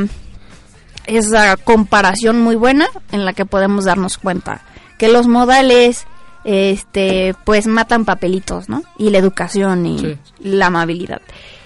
[1.16, 4.62] esa comparación muy buena en la que podemos darnos cuenta
[4.98, 6.06] que los modales
[6.44, 8.82] este pues matan papelitos, ¿no?
[8.98, 10.18] Y la educación y Sí.
[10.40, 11.20] la amabilidad.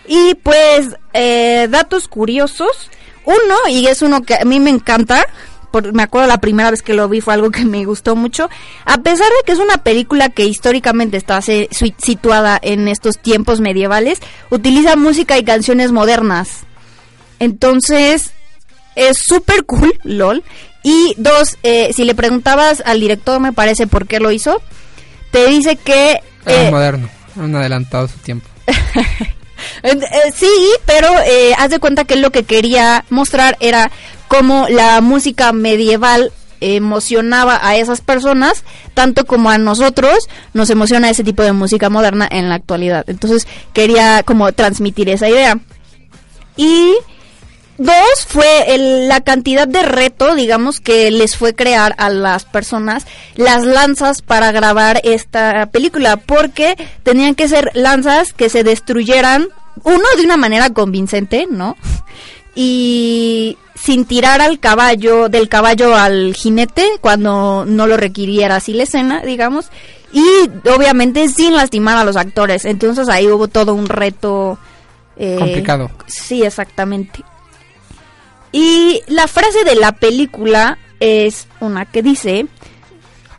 [0.07, 2.91] Y pues eh, datos curiosos.
[3.25, 5.25] Uno, y es uno que a mí me encanta,
[5.71, 8.51] por- me acuerdo la primera vez que lo vi fue algo que me gustó mucho.
[8.85, 13.19] A pesar de que es una película que históricamente está se- si- situada en estos
[13.19, 14.19] tiempos medievales,
[14.51, 16.65] utiliza música y canciones modernas.
[17.39, 18.33] Entonces,
[18.97, 20.43] es súper cool, lol.
[20.83, 24.61] Y dos, eh, si le preguntabas al director, me parece, por qué lo hizo,
[25.31, 26.21] te dice que...
[26.45, 28.47] Era eh, moderno, un adelantado su tiempo.
[29.83, 30.51] Eh, eh, sí,
[30.87, 33.91] pero eh, haz de cuenta que lo que quería mostrar era
[34.29, 41.25] cómo la música medieval emocionaba a esas personas, tanto como a nosotros nos emociona ese
[41.25, 43.05] tipo de música moderna en la actualidad.
[43.07, 45.59] Entonces quería como transmitir esa idea.
[46.57, 46.95] Y
[47.79, 53.07] dos fue el- la cantidad de reto, digamos, que les fue crear a las personas
[53.35, 59.49] las lanzas para grabar esta película, porque tenían que ser lanzas que se destruyeran,
[59.83, 61.77] uno de una manera convincente, ¿no?
[62.57, 68.85] Y sin tirar al caballo, del caballo al jinete, cuando no lo requiriera así la
[68.85, 69.67] escena, digamos,
[70.13, 70.23] y
[70.73, 72.65] obviamente sin lastimar a los actores.
[72.65, 74.57] Entonces ahí hubo todo un reto.
[75.17, 75.91] eh, Complicado.
[76.07, 77.25] Sí, exactamente.
[78.57, 82.47] Y la frase de la película es una que dice...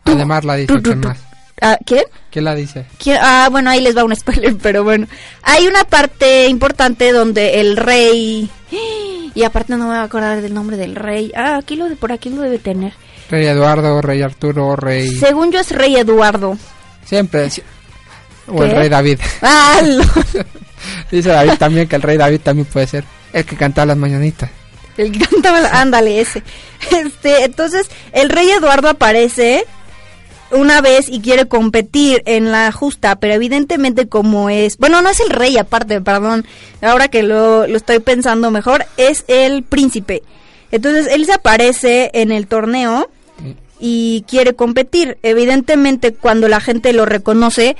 [0.04, 1.08] Además la dice, tú, tú, ¿quién tú.
[1.08, 1.18] más?
[1.62, 2.04] Ah, ¿Quién?
[2.30, 2.84] ¿Quién la dice?
[3.02, 3.16] ¿Quién?
[3.22, 5.06] Ah, bueno, ahí les va un spoiler, pero bueno.
[5.42, 8.50] Hay una parte importante donde el rey...
[9.34, 11.32] Y aparte no me voy a acordar del nombre del rey.
[11.34, 12.92] Ah, aquí lo de, por aquí lo debe tener.
[13.30, 15.16] Rey Eduardo, Rey Arturo, Rey...
[15.18, 16.58] Según yo es rey Eduardo.
[17.06, 17.48] Siempre.
[17.48, 17.62] si-
[18.48, 18.76] O el ¿Qué?
[18.76, 19.18] Rey David.
[19.40, 19.80] Ah,
[21.10, 24.50] Dice David también que el Rey David también puede ser el que canta las mañanitas.
[24.96, 26.42] El que cantaba, ándale, ese.
[26.90, 29.64] Este, entonces, el rey Eduardo aparece
[30.50, 35.20] una vez y quiere competir en la justa, pero evidentemente como es, bueno, no es
[35.20, 36.46] el rey aparte, perdón,
[36.82, 40.22] ahora que lo, lo estoy pensando mejor, es el príncipe.
[40.70, 43.08] Entonces él se aparece en el torneo
[43.78, 45.18] y quiere competir.
[45.22, 47.76] Evidentemente cuando la gente lo reconoce,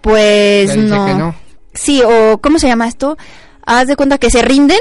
[0.00, 1.18] pues no.
[1.18, 1.34] no.
[1.74, 3.16] Sí, o ¿cómo se llama esto?
[3.64, 4.78] Haz de cuenta que se rinden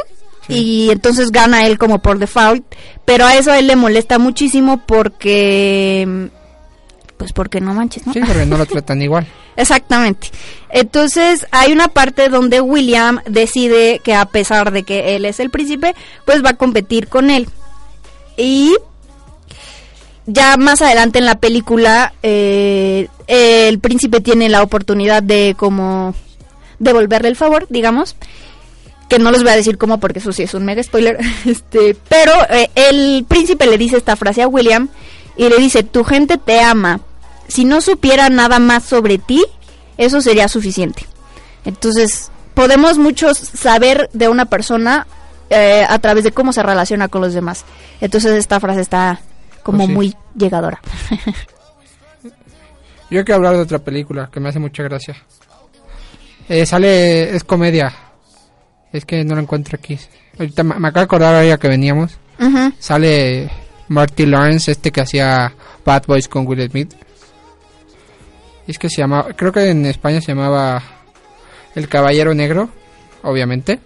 [0.48, 2.64] y entonces gana él como por default,
[3.06, 6.30] pero a eso a él le molesta muchísimo porque
[7.18, 8.14] pues porque no manches, ¿no?
[8.14, 9.28] Sí, porque no lo tratan igual.
[9.56, 10.30] Exactamente.
[10.70, 15.50] Entonces hay una parte donde William decide que a pesar de que él es el
[15.50, 17.50] príncipe, pues va a competir con él.
[18.38, 18.76] Y
[20.28, 26.14] ya más adelante en la película, eh, el príncipe tiene la oportunidad de como
[26.80, 28.16] devolverle el favor, digamos.
[29.10, 31.18] Que no les voy a decir cómo porque eso sí es un mega spoiler.
[31.46, 34.90] Este, pero eh, el príncipe le dice esta frase a William
[35.38, 37.00] y le dice, tu gente te ama.
[37.48, 39.46] Si no supiera nada más sobre ti,
[39.98, 41.06] eso sería suficiente.
[41.64, 45.08] Entonces, podemos muchos saber de una persona
[45.50, 47.64] eh, a través de cómo se relaciona con los demás.
[48.02, 49.22] Entonces, esta frase está
[49.64, 49.94] como Pues sí.
[49.94, 50.82] muy llegadora.
[53.10, 55.16] Yo quiero hablar de otra película que me hace mucha gracia.
[56.50, 57.94] Eh, sale, es comedia.
[58.94, 60.00] Es que no la encuentro aquí.
[60.40, 62.18] Ahorita me, me acabo de acordar ahora que veníamos.
[62.80, 63.50] Sale
[63.90, 65.54] Marty Lawrence, este que hacía
[65.86, 66.94] Bad Boys con Will Smith.
[68.68, 70.82] Y es que se llamaba, creo que en España se llamaba
[71.74, 72.70] El Caballero Negro,
[73.24, 73.80] obviamente.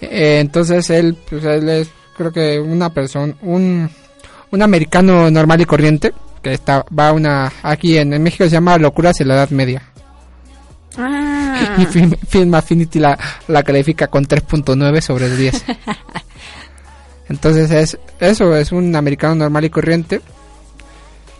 [0.00, 3.88] Eh, entonces él, pues él es, creo que una persona, un,
[4.50, 8.50] un americano normal y corriente que está, va a una, aquí en, en México se
[8.50, 9.82] llama Locuras en la Edad Media.
[10.98, 11.31] Ah.
[11.78, 15.64] Y Film, Film Affinity la, la califica con 3.9 sobre 10.
[17.28, 20.20] Entonces es eso, es un americano normal y corriente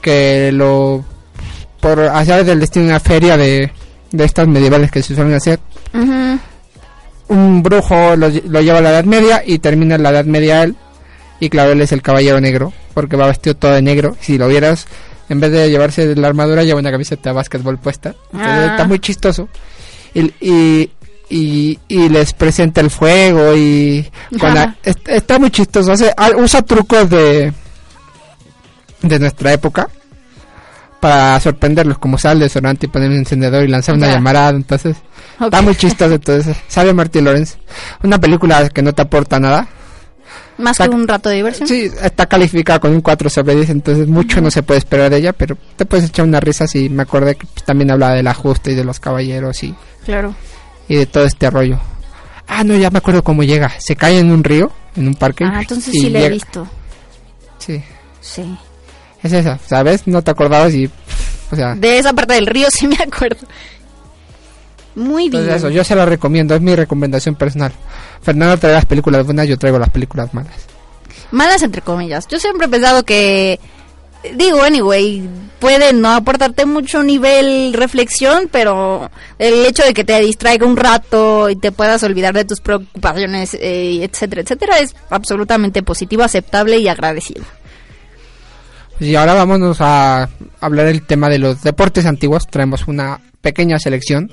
[0.00, 1.04] que lo
[1.80, 3.70] por hacer del destino una feria de,
[4.10, 5.58] de estas medievales que se suelen hacer
[7.28, 10.24] un brujo lo, lle- lo lleva a la Edad Media y termina en la Edad
[10.24, 10.76] Media él.
[11.40, 14.16] Y claro, él es el caballero negro, porque va vestido todo de negro.
[14.20, 14.86] Si lo vieras,
[15.28, 18.10] en vez de llevarse la armadura, lleva una camiseta de básquetbol puesta.
[18.32, 18.66] Entonces, Ah.
[18.72, 19.48] está muy chistoso.
[20.14, 20.90] Y, y,
[21.30, 24.06] y, y les presenta el fuego y...
[24.38, 25.92] con la- está muy chistoso.
[25.92, 27.52] Hace, usa trucos de,
[29.02, 29.88] de nuestra época
[31.00, 34.50] para sorprenderlos, como sale de sonante y poner un encendedor y lanzar una llamarada.
[34.50, 34.96] Entonces,
[35.40, 36.14] está muy chistoso.
[36.14, 37.58] Entonces, sale Marty Lawrence.
[38.04, 39.66] Una película que no te aporta nada.
[40.58, 41.66] Más que un rato de diversión.
[41.68, 45.16] Sí, está calificada con un 4 sobre 10, entonces mucho no se puede esperar de
[45.18, 48.72] ella, pero te puedes echar una risa si me acordé que también hablaba del ajuste
[48.72, 50.34] y de los caballeros y, Claro.
[50.88, 51.80] y de todo este rollo.
[52.46, 53.70] Ah, no, ya me acuerdo cómo llega.
[53.80, 55.44] Se cae en un río, en un parque.
[55.44, 56.68] Ah, entonces sí la he visto.
[57.58, 57.82] Sí,
[58.20, 58.56] Sí.
[59.22, 60.06] es esa, ¿sabes?
[60.06, 60.90] No te acordabas y...
[61.50, 63.46] O sea, De esa parte del río sí me acuerdo.
[64.94, 65.42] Muy bien.
[65.42, 67.72] entonces eso, yo se la recomiendo, es mi recomendación personal.
[68.20, 70.54] Fernando trae las películas buenas, yo traigo las películas malas.
[71.30, 72.26] Malas entre comillas.
[72.28, 73.58] Yo siempre he pensado que
[74.36, 75.28] digo, anyway,
[75.58, 81.50] puede no aportarte mucho nivel reflexión, pero el hecho de que te distraiga un rato
[81.50, 86.88] y te puedas olvidar de tus preocupaciones, eh, etcétera, etcétera, es absolutamente positivo, aceptable y
[86.88, 87.44] agradecido.
[89.00, 90.28] Y ahora vámonos a
[90.60, 92.46] hablar el tema de los deportes antiguos.
[92.46, 94.30] Traemos una pequeña selección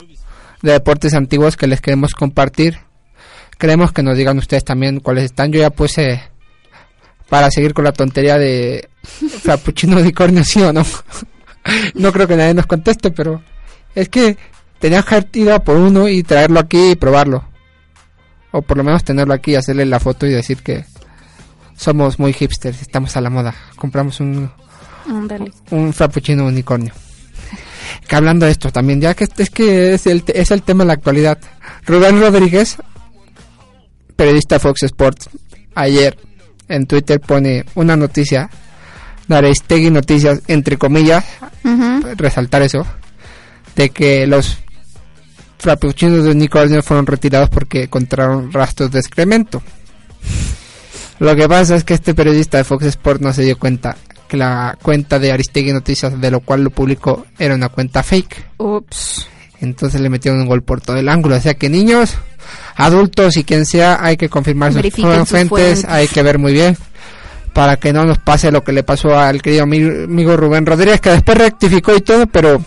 [0.62, 2.80] de deportes antiguos que les queremos compartir.
[3.58, 5.52] Queremos que nos digan ustedes también cuáles están.
[5.52, 6.22] Yo ya puse
[7.30, 8.90] para seguir con la tontería de
[9.42, 10.86] Frappuccino Unicornio, sí o no.
[11.94, 13.42] no creo que nadie nos conteste, pero
[13.96, 14.38] es que
[14.80, 17.46] tenía que haber ido a por uno y traerlo aquí y probarlo.
[18.52, 20.86] O por lo menos tenerlo aquí, hacerle la foto y decir que
[21.76, 23.54] somos muy hipsters, estamos a la moda.
[23.76, 24.52] Compramos un,
[25.08, 25.52] Ándale.
[25.70, 26.94] un frappuccino unicornio.
[28.08, 30.88] Que hablando de esto también, ya que es que es el, es el tema de
[30.88, 31.40] la actualidad.
[31.86, 32.78] Rubén Rodríguez,
[34.16, 35.30] periodista de Fox Sports,
[35.76, 36.18] ayer
[36.68, 38.50] en Twitter pone una noticia
[39.28, 41.26] de Aristegui Noticias, entre comillas,
[42.18, 42.86] resaltar eso,
[43.76, 44.58] de que los
[45.60, 49.62] frappuccinos de unicornio fueron retirados porque encontraron rastros de excremento.
[51.20, 53.98] Lo que pasa es que este periodista de Fox Sports no se dio cuenta
[54.30, 58.46] que la cuenta de Aristegui Noticias, de lo cual lo publicó, era una cuenta fake.
[58.60, 59.28] Ups.
[59.60, 61.36] Entonces le metieron un gol por todo el ángulo.
[61.36, 62.14] O sea que niños,
[62.78, 65.86] adultos y quien sea, hay que confirmar sus sus fuentes, fuentes.
[65.86, 66.78] hay que ver muy bien
[67.54, 71.02] para que no nos pase lo que le pasó al querido ami- amigo Rubén Rodríguez,
[71.02, 72.64] que después rectificó y todo, pero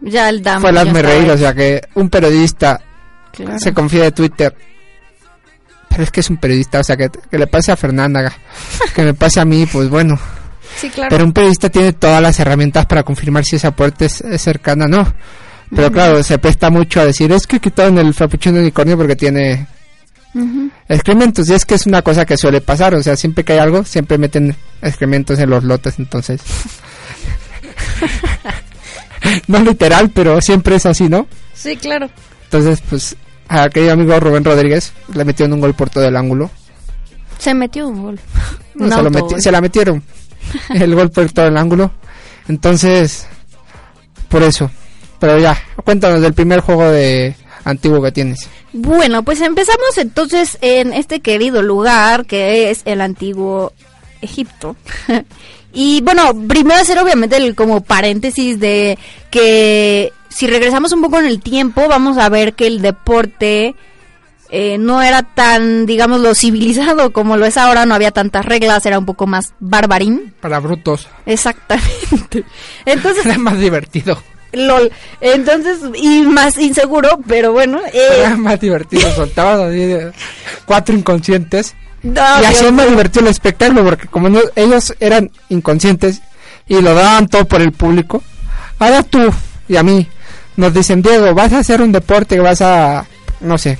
[0.00, 0.60] Ya el damo.
[0.62, 1.30] fue el hazme reír.
[1.30, 2.80] O sea que un periodista
[3.32, 3.58] Claro.
[3.58, 4.54] se confía de Twitter.
[5.88, 8.32] Pero es que es un periodista, o sea, que, que le pase a Fernanda,
[8.94, 10.18] que me pase a mí, pues bueno.
[10.76, 11.08] Sí, claro.
[11.10, 14.84] Pero un periodista tiene todas las herramientas para confirmar si esa puerta es, es cercana
[14.84, 15.14] o no.
[15.74, 19.66] Pero claro, se presta mucho a decir, es que quitaron el frappuccino unicornio porque tiene
[20.88, 21.48] excrementos.
[21.48, 23.84] Y es que es una cosa que suele pasar, o sea, siempre que hay algo,
[23.84, 26.40] siempre meten excrementos en los lotes, entonces...
[29.46, 31.26] no literal, pero siempre es así, ¿no?
[31.54, 32.08] Sí, claro.
[32.44, 33.16] Entonces, pues,
[33.48, 36.50] a querido amigo Rubén Rodríguez le metieron un gol por todo el ángulo.
[37.38, 38.20] Se metió un gol.
[38.74, 40.02] No, Un se, lo meti- se la metieron.
[40.72, 41.90] el gol por todo el ángulo.
[42.46, 43.26] Entonces,
[44.28, 44.70] por eso.
[45.18, 47.34] Pero ya, cuéntanos del primer juego de
[47.64, 48.48] antiguo que tienes.
[48.72, 53.72] Bueno, pues empezamos entonces en este querido lugar que es el antiguo
[54.22, 54.76] Egipto.
[55.72, 58.96] y bueno, primero hacer obviamente el como paréntesis de
[59.32, 63.74] que si regresamos un poco en el tiempo, vamos a ver que el deporte
[64.50, 68.84] eh, no era tan, digamos, lo civilizado como lo es ahora, no había tantas reglas,
[68.86, 70.32] era un poco más barbarín.
[70.40, 71.06] Para brutos.
[71.26, 72.44] Exactamente.
[72.86, 74.22] Entonces, Era más divertido.
[74.52, 74.90] lol.
[75.20, 77.80] Entonces, y más inseguro, pero bueno.
[77.92, 79.10] eh, Era más divertido.
[79.12, 79.94] Soltabas así
[80.64, 81.74] cuatro inconscientes.
[82.02, 86.22] no, y Dios hacían más divertido el espectáculo porque como no- ellos eran inconscientes
[86.66, 88.22] y lo daban todo por el público,
[88.78, 89.18] ahora tú
[89.68, 90.06] y a mí
[90.58, 93.06] nos dicen, Diego, vas a hacer un deporte, vas a,
[93.40, 93.78] no sé,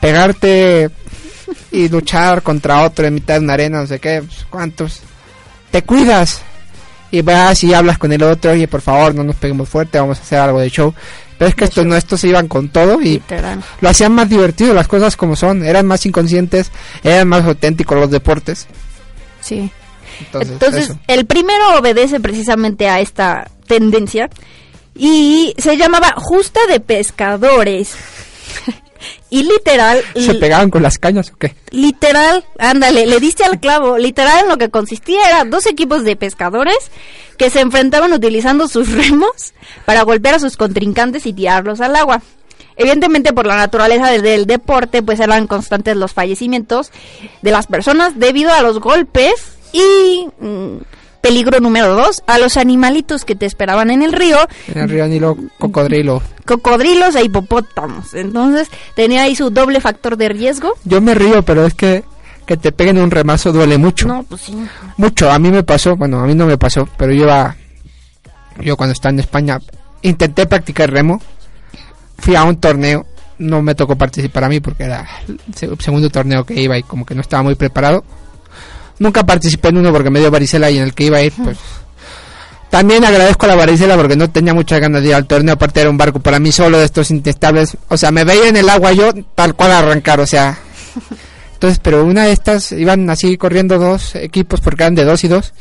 [0.00, 0.90] pegarte
[1.72, 5.00] y luchar contra otro en mitad de una arena, no sé qué, pues, cuántos,
[5.70, 6.42] te cuidas
[7.10, 10.18] y vas y hablas con el otro, oye, por favor, no nos peguemos fuerte, vamos
[10.18, 10.94] a hacer algo de show.
[11.38, 13.62] Pero es que estos no, estos se iban con todo y Literal.
[13.80, 16.70] lo hacían más divertido, las cosas como son, eran más inconscientes,
[17.02, 18.66] eran más auténticos los deportes.
[19.40, 19.70] Sí.
[20.20, 24.28] Entonces, Entonces, el primero obedece precisamente a esta tendencia
[24.98, 27.94] y se llamaba Justa de Pescadores.
[29.30, 31.54] y literal, ¿Se pegaban con las cañas o qué?
[31.70, 33.96] literal, ándale, le diste al clavo.
[33.96, 36.76] Literal, en lo que consistía era dos equipos de pescadores
[37.36, 42.20] que se enfrentaban utilizando sus remos para golpear a sus contrincantes y tirarlos al agua.
[42.76, 46.90] Evidentemente, por la naturaleza del, del deporte, pues eran constantes los fallecimientos
[47.42, 49.34] de las personas debido a los golpes
[49.72, 50.76] y mm,
[51.20, 54.38] peligro número dos, a los animalitos que te esperaban en el río,
[54.68, 56.22] En el río Nilo, cocodrilo.
[56.46, 58.14] cocodrilos e hipopótamos.
[58.14, 60.74] Entonces, tenía ahí su doble factor de riesgo.
[60.84, 62.04] Yo me río, pero es que
[62.46, 64.08] que te peguen un remazo duele mucho.
[64.08, 64.56] No, pues sí.
[64.96, 67.54] Mucho, a mí me pasó, bueno, a mí no me pasó, pero yo iba,
[68.62, 69.58] yo cuando estaba en España,
[70.00, 71.20] intenté practicar remo,
[72.16, 73.04] fui a un torneo,
[73.36, 76.82] no me tocó participar a mí porque era el se- segundo torneo que iba y
[76.84, 78.02] como que no estaba muy preparado.
[78.98, 81.32] Nunca participé en uno porque me dio varicela y en el que iba a ir,
[81.32, 81.58] pues...
[82.70, 85.80] También agradezco a la varicela porque no tenía muchas ganas de ir al torneo, aparte
[85.80, 87.76] era un barco para mí solo de estos intestables.
[87.88, 90.58] O sea, me veía en el agua yo tal cual arrancar, o sea...
[91.58, 95.28] Entonces, pero una de estas iban así corriendo dos equipos porque eran de dos y
[95.28, 95.52] dos.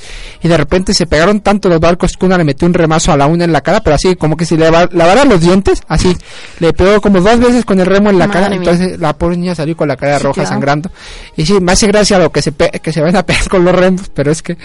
[0.44, 3.18] Y de repente se pegaron tanto los barcos que una le metió un remazo a
[3.18, 5.82] la una en la cara, pero así como que si le lava- lavara los dientes,
[5.88, 6.16] así.
[6.60, 8.50] Le pegó como dos veces con el remo en la Madre cara.
[8.50, 8.58] mía.
[8.60, 10.50] Entonces la pobre niña salió con la cara Sí, roja claro.
[10.50, 10.92] sangrando.
[11.36, 13.66] Y sí, me hace gracia lo que se, pe- que se van a pegar con
[13.66, 14.56] los remos, pero es que,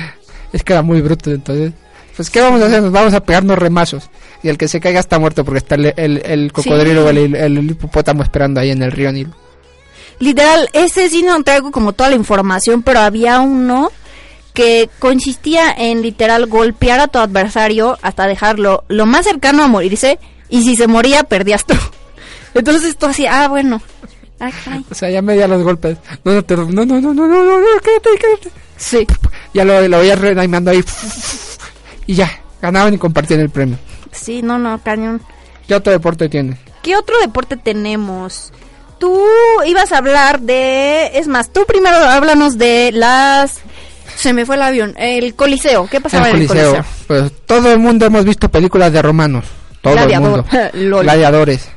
[0.53, 1.31] es que era muy bruto.
[1.31, 1.73] Entonces,
[2.15, 2.83] pues ¿qué vamos a hacer?
[2.83, 4.11] Nos vamos a pegarnos remazos.
[4.43, 7.35] Y el que se caiga está muerto porque está el, el, el cocodrilo o el,
[7.35, 9.31] el hipopótamo esperando ahí en el río Nilo.
[10.23, 13.91] Literal, ese sí no traigo como toda la información, pero había uno
[14.55, 20.21] que consistía en literal golpear a tu adversario hasta dejarlo lo más cercano a morirse
[20.49, 21.75] y si se moría perdías tú.
[22.55, 23.83] Entonces tú así, ah, bueno.
[24.91, 25.99] O sea, ya medía los golpes.
[26.23, 28.51] No, no, te- no, no, no, no, no, quédate, quédate.
[28.77, 29.05] Sí.
[29.55, 30.85] Ya lo, lo veías reanimando ahí.
[32.07, 33.77] Y ya, ganaban y compartían el premio.
[34.13, 35.21] Sí, no, no, cañón.
[35.67, 36.59] ¿Qué otro deporte tiene?
[36.83, 38.53] ¿Qué otro deporte tenemos?
[39.03, 39.19] Tú
[39.67, 41.11] ibas a hablar de...
[41.19, 43.59] Es más, tú primero háblanos de las...
[44.15, 44.95] Se me fue el avión.
[44.97, 45.89] El Coliseo.
[45.91, 46.85] ¿Qué pasaba El en el Coliseo.
[47.09, 49.45] Pues todo el mundo hemos visto películas de romanos.
[49.81, 50.45] Todo Gladiador.
[50.53, 51.01] el mundo.
[51.03, 51.69] Gladiadores.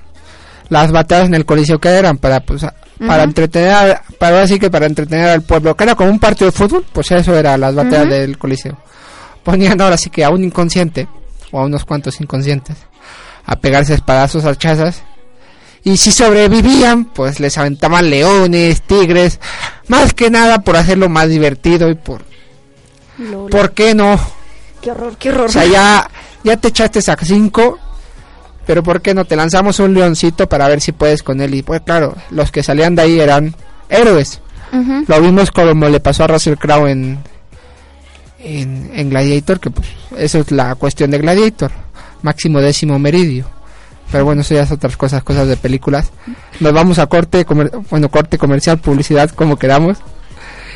[0.70, 2.64] Las batallas en el Coliseo que eran para pues
[3.08, 6.52] para entretener, al- para así que para entretener al pueblo, que era como un partido
[6.52, 8.78] de fútbol, pues eso era las batallas del Coliseo.
[9.44, 11.08] Ponían ahora sí que a un inconsciente
[11.52, 12.78] o a unos cuantos inconscientes
[13.48, 15.02] a pegarse espadazos, hachazas
[15.86, 19.40] y si sobrevivían, pues les aventaban leones, tigres,
[19.88, 22.24] más que nada por hacerlo más divertido y por.
[23.52, 24.20] ¿por qué no?
[24.82, 25.46] Qué horror, qué horror.
[25.48, 26.10] O sea, ya,
[26.44, 27.78] ya te echaste a cinco,
[28.66, 29.26] pero ¿por qué no?
[29.26, 31.54] Te lanzamos un leoncito para ver si puedes con él.
[31.54, 33.56] Y pues claro, los que salían de ahí eran
[33.88, 34.42] héroes.
[35.08, 37.20] Lo vimos como le pasó a Russell Crowe en,
[38.40, 41.72] en, en Gladiator, que pues eso es la cuestión de Gladiator.
[42.24, 43.55] Máximo décimo meridio.
[44.16, 46.10] Pero bueno, eso ya es otras cosas, cosas de películas.
[46.62, 49.98] Nos vamos a corte, comer- bueno, corte comercial, publicidad, como queramos.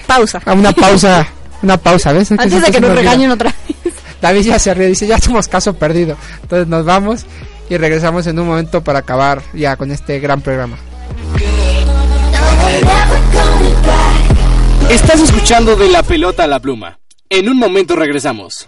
[0.07, 0.41] Pausa.
[0.43, 1.25] A una pausa
[1.61, 2.31] una pausa, ¿ves?
[2.31, 3.55] Es Antes de que nos regañen otra
[4.21, 6.17] David ya se ríe, dice, ya somos caso perdido.
[6.41, 7.25] Entonces nos vamos
[7.69, 10.75] y regresamos en un momento para acabar ya con este gran programa.
[14.89, 16.99] Estás escuchando de la pelota a la pluma.
[17.29, 18.67] En un momento regresamos.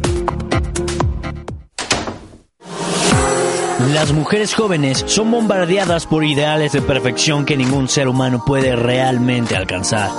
[3.89, 9.55] Las mujeres jóvenes son bombardeadas por ideales de perfección que ningún ser humano puede realmente
[9.55, 10.09] alcanzar.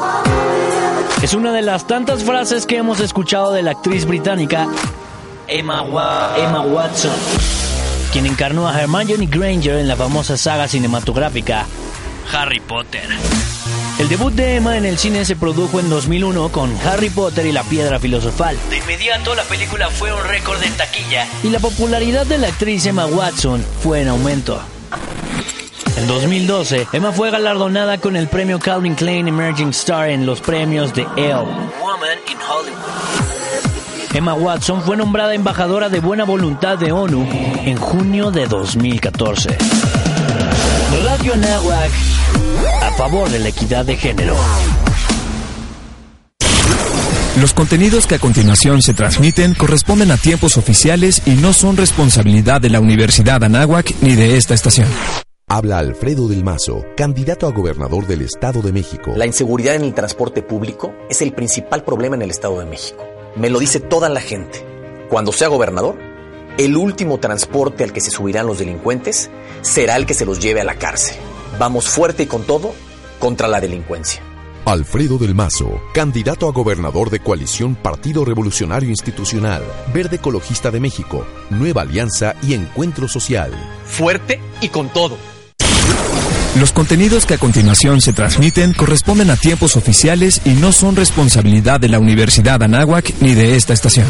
[1.23, 4.67] Es una de las tantas frases que hemos escuchado de la actriz británica
[5.47, 7.13] Emma, Wa- Emma Watson,
[8.13, 11.67] quien encarnó a Hermione Granger en la famosa saga cinematográfica
[12.33, 13.09] Harry Potter.
[14.03, 17.53] El debut de Emma en el cine se produjo en 2001 con Harry Potter y
[17.53, 18.59] la Piedra Filosofal.
[18.69, 22.85] De inmediato la película fue un récord en taquilla y la popularidad de la actriz
[22.85, 24.61] Emma Watson fue en aumento.
[25.99, 30.93] En 2012, Emma fue galardonada con el premio Calvin Klein Emerging Star en los premios
[30.95, 31.37] de Elle,
[31.81, 34.15] Woman in Hollywood.
[34.15, 37.25] Emma Watson fue nombrada embajadora de buena voluntad de ONU
[37.65, 39.59] en junio de 2014.
[41.05, 41.91] Radio Nahuac,
[42.81, 44.37] a favor de la equidad de género.
[47.41, 52.61] Los contenidos que a continuación se transmiten corresponden a tiempos oficiales y no son responsabilidad
[52.61, 54.87] de la Universidad Anáhuac ni de esta estación.
[55.49, 59.13] Habla Alfredo del Mazo, candidato a gobernador del Estado de México.
[59.17, 63.05] La inseguridad en el transporte público es el principal problema en el Estado de México.
[63.37, 64.65] Me lo dice toda la gente.
[65.09, 65.99] Cuando sea gobernador,
[66.59, 69.31] el último transporte al que se subirán los delincuentes
[69.63, 71.17] será el que se los lleve a la cárcel.
[71.59, 72.73] Vamos fuerte y con todo
[73.19, 74.23] contra la delincuencia.
[74.65, 81.27] Alfredo del Mazo, candidato a gobernador de coalición Partido Revolucionario Institucional, Verde Ecologista de México,
[81.51, 83.51] Nueva Alianza y Encuentro Social.
[83.85, 85.17] Fuerte y con todo.
[86.59, 91.81] Los contenidos que a continuación se transmiten corresponden a tiempos oficiales y no son responsabilidad
[91.81, 94.07] de la Universidad Anáhuac ni de esta estación.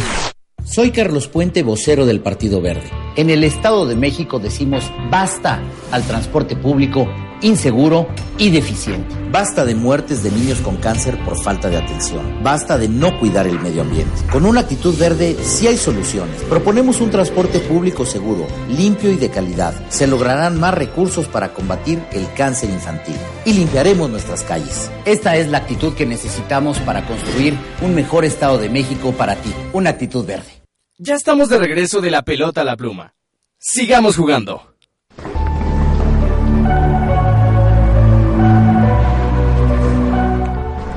[0.65, 2.91] Soy Carlos Puente, vocero del Partido Verde.
[3.17, 7.09] En el Estado de México decimos basta al transporte público
[7.43, 9.15] inseguro y deficiente.
[9.31, 12.43] Basta de muertes de niños con cáncer por falta de atención.
[12.43, 14.13] Basta de no cuidar el medio ambiente.
[14.31, 16.43] Con una actitud verde sí hay soluciones.
[16.45, 19.75] Proponemos un transporte público seguro, limpio y de calidad.
[19.89, 23.17] Se lograrán más recursos para combatir el cáncer infantil.
[23.45, 24.91] Y limpiaremos nuestras calles.
[25.05, 29.53] Esta es la actitud que necesitamos para construir un mejor Estado de México para ti.
[29.73, 30.63] Una actitud verde.
[30.99, 33.15] Ya estamos de regreso de la pelota a la pluma.
[33.59, 34.72] Sigamos jugando.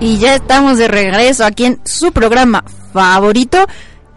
[0.05, 3.65] Y ya estamos de regreso aquí en su programa favorito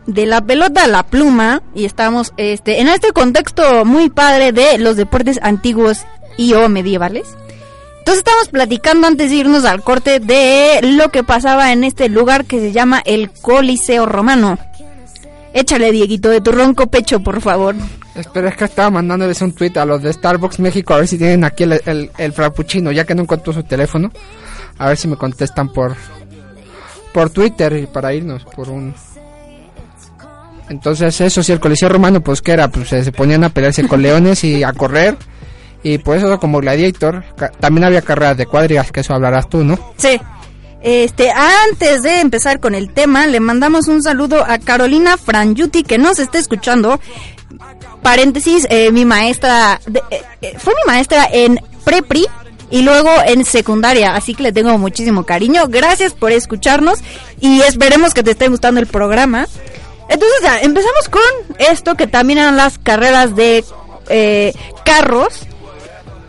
[0.06, 4.76] de la pelota a la pluma y estamos este en este contexto muy padre de
[4.76, 6.04] los deportes antiguos
[6.36, 7.26] y o medievales.
[8.00, 12.44] Entonces estamos platicando antes de irnos al corte de lo que pasaba en este lugar
[12.44, 14.58] que se llama el Coliseo Romano.
[15.54, 17.74] Échale, Dieguito, de tu ronco pecho, por favor.
[18.14, 21.16] Espera, es que estaba mandándoles un tweet a los de Starbucks México a ver si
[21.16, 24.12] tienen aquí el, el, el frappuccino, ya que no encontró su teléfono.
[24.78, 25.96] A ver si me contestan por
[27.12, 28.94] por Twitter y para irnos por un
[30.68, 34.02] entonces eso sí el coliseo romano pues que era pues se ponían a pelearse con
[34.02, 35.16] leones y a correr
[35.82, 37.24] y por eso como gladiator
[37.60, 40.20] también había carreras de cuadrigas que eso hablarás tú no Sí.
[40.80, 45.98] Este, antes de empezar con el tema, le mandamos un saludo a Carolina Frangiuti que
[45.98, 47.00] nos está escuchando.
[48.00, 52.26] Paréntesis, eh, mi maestra, de- eh, eh, fue mi maestra en prepri
[52.70, 55.64] y luego en secundaria, así que le tengo muchísimo cariño.
[55.68, 57.00] Gracias por escucharnos
[57.40, 59.46] y esperemos que te esté gustando el programa.
[60.08, 63.64] Entonces ya, empezamos con esto que también eran las carreras de
[64.08, 64.52] eh,
[64.84, 65.46] carros.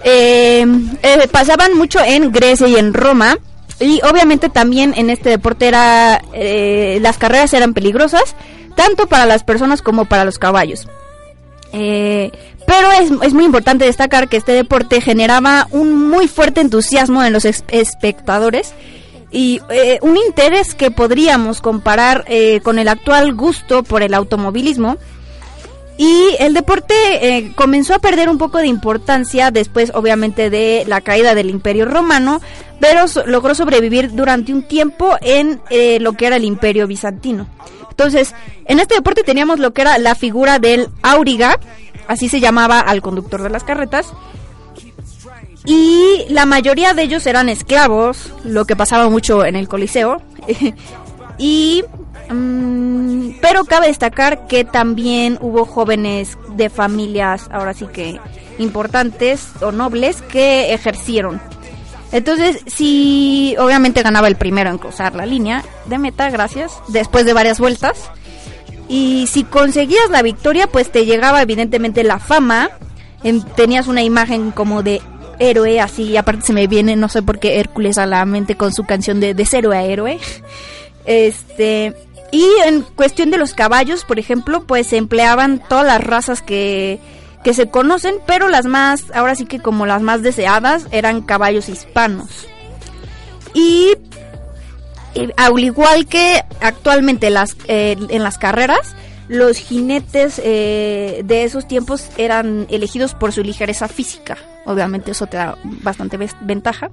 [0.04, 0.66] Eh,
[1.04, 3.38] eh, pasaban mucho en Grecia y en Roma.
[3.80, 8.36] Y obviamente también en este deporte era, eh, las carreras eran peligrosas,
[8.76, 10.88] tanto para las personas como para los caballos.
[12.70, 17.34] Pero es, es muy importante destacar que este deporte generaba un muy fuerte entusiasmo en
[17.34, 18.76] los espectadores
[19.32, 24.97] y eh, un interés que podríamos comparar eh, con el actual gusto por el automovilismo.
[25.97, 31.01] Y el deporte eh, comenzó a perder un poco de importancia después, obviamente, de la
[31.01, 32.39] caída del Imperio Romano,
[32.80, 35.59] pero logró sobrevivir durante un tiempo en
[35.99, 37.47] lo que era el Imperio Bizantino.
[38.00, 38.34] Entonces,
[38.64, 41.60] en este deporte teníamos lo que era la figura del auriga,
[42.08, 44.14] así se llamaba al conductor de las carretas.
[45.66, 50.22] Y la mayoría de ellos eran esclavos, lo que pasaba mucho en el Coliseo.
[51.38, 51.84] y
[52.30, 58.18] mm, pero cabe destacar que también hubo jóvenes de familias, ahora sí que
[58.60, 61.41] importantes o nobles, que ejercieron.
[62.12, 67.34] Entonces, si obviamente ganaba el primero en cruzar la línea de meta, gracias, después de
[67.34, 68.10] varias vueltas.
[68.88, 72.72] Y si conseguías la victoria, pues te llegaba evidentemente la fama.
[73.24, 75.01] En- tenías una imagen como de
[75.38, 78.74] héroe, así, aparte se me viene, no sé por qué Hércules a la mente con
[78.74, 80.20] su canción de, de cero a héroe.
[81.05, 81.95] Este,
[82.32, 86.99] y en cuestión de los caballos, por ejemplo, pues se empleaban todas las razas que,
[87.44, 91.70] que se conocen, pero las más, ahora sí que como las más deseadas, eran caballos
[91.70, 92.48] hispanos.
[93.54, 93.96] Y
[95.38, 98.96] al igual que actualmente las, eh, en las carreras,
[99.28, 104.38] los jinetes eh, de esos tiempos eran elegidos por su ligereza física.
[104.66, 106.90] Obviamente eso te da bastante ventaja.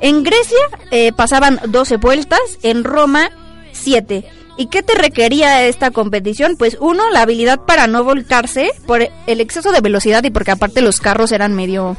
[0.00, 0.58] En Grecia
[0.90, 3.30] eh, pasaban 12 vueltas, en Roma
[3.72, 4.24] 7.
[4.56, 6.56] ¿Y qué te requería esta competición?
[6.56, 10.82] Pues uno, la habilidad para no volcarse por el exceso de velocidad y porque aparte
[10.82, 11.96] los carros eran medio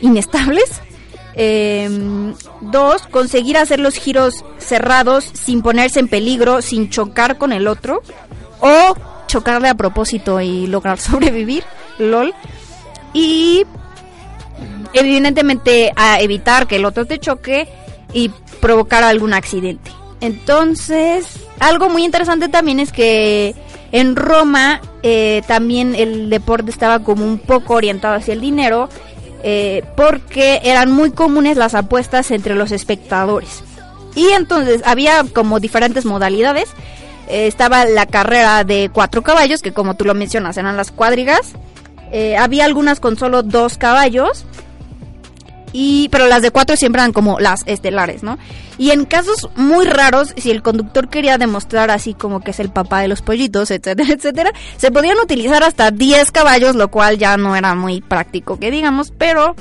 [0.00, 0.64] inestables.
[1.36, 1.88] Eh,
[2.60, 8.02] dos, conseguir hacer los giros cerrados sin ponerse en peligro, sin chocar con el otro.
[8.60, 8.94] O
[9.26, 11.64] chocarle a propósito y lograr sobrevivir.
[11.98, 12.34] LOL.
[13.14, 13.64] Y
[14.92, 17.68] evidentemente a evitar que el otro te choque
[18.12, 18.30] y
[18.60, 19.90] provocar algún accidente.
[20.24, 21.26] Entonces,
[21.60, 23.54] algo muy interesante también es que
[23.92, 28.88] en Roma eh, también el deporte estaba como un poco orientado hacia el dinero
[29.42, 33.62] eh, porque eran muy comunes las apuestas entre los espectadores.
[34.14, 36.70] Y entonces había como diferentes modalidades.
[37.28, 41.52] Eh, estaba la carrera de cuatro caballos, que como tú lo mencionas eran las cuadrigas.
[42.12, 44.46] Eh, había algunas con solo dos caballos.
[45.76, 48.38] Y, pero las de cuatro siempre eran como las estelares, ¿no?
[48.78, 52.70] Y en casos muy raros, si el conductor quería demostrar así como que es el
[52.70, 57.36] papá de los pollitos, etcétera, etcétera, se podían utilizar hasta 10 caballos, lo cual ya
[57.36, 59.56] no era muy práctico que digamos, pero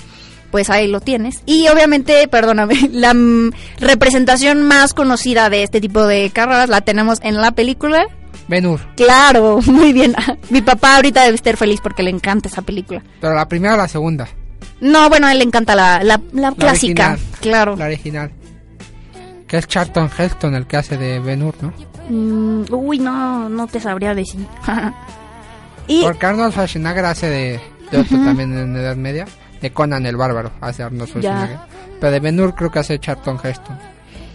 [0.51, 1.41] pues ahí lo tienes.
[1.47, 7.17] Y obviamente, perdóname, la mm, representación más conocida de este tipo de carreras la tenemos
[7.23, 8.05] en la película.
[8.47, 8.79] Benur.
[8.95, 10.13] Claro, muy bien.
[10.51, 13.01] Mi papá ahorita debe estar feliz porque le encanta esa película.
[13.19, 14.29] Pero la primera o la segunda.
[14.81, 17.11] No, bueno, a él le encanta la, la, la La clásica.
[17.11, 17.39] original.
[17.41, 17.75] Claro.
[17.77, 18.31] La original.
[19.47, 21.73] Que es Charlton Heston el que hace de Benur, ¿no?
[22.09, 24.45] Mm, uy, no, no te sabría decir.
[25.87, 27.59] y Porque Arnold Schwarzenegger hace de,
[27.91, 29.25] de otro también en Edad Media.
[29.61, 31.57] De Conan el Bárbaro hace Arnold Schwarzenegger.
[31.99, 33.77] Pero de Benur creo que hace Charlton Heston.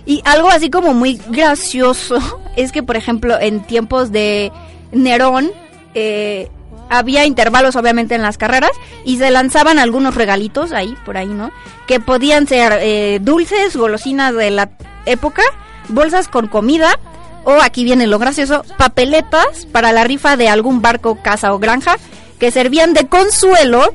[0.07, 2.19] Y algo así como muy gracioso
[2.57, 4.51] es que, por ejemplo, en tiempos de
[4.93, 5.51] Nerón,
[5.95, 6.49] eh,
[6.89, 8.73] había intervalos obviamente en las carreras
[9.05, 11.51] y se lanzaban algunos regalitos ahí, por ahí, ¿no?
[11.87, 14.71] Que podían ser eh, dulces, golosinas de la
[15.07, 15.43] época,
[15.89, 16.99] bolsas con comida
[17.45, 21.97] o, aquí viene lo gracioso, papeletas para la rifa de algún barco, casa o granja
[22.39, 23.93] que servían de consuelo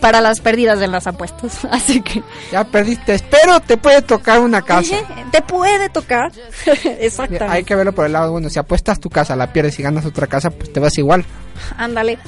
[0.00, 1.64] para las pérdidas de las apuestas.
[1.70, 2.22] Así que...
[2.52, 4.96] Ya perdiste, pero te puede tocar una casa.
[5.30, 6.32] Te puede tocar.
[7.00, 7.44] Exactamente.
[7.56, 8.50] Hay que verlo por el lado bueno.
[8.50, 11.24] Si apuestas tu casa, la pierdes y ganas otra casa, pues te vas igual.
[11.76, 12.18] Ándale.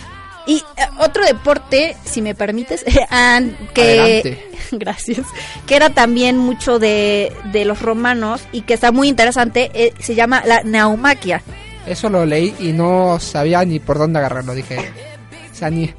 [0.46, 2.82] Y eh, otro deporte, si me permites,
[3.74, 5.26] que gracias,
[5.66, 10.14] que era también mucho de, de los romanos y que está muy interesante, eh, se
[10.14, 11.42] llama la naumaquia.
[11.86, 14.54] Eso lo leí y no sabía ni por dónde agarrarlo.
[14.54, 15.92] Dije, o sea, ni...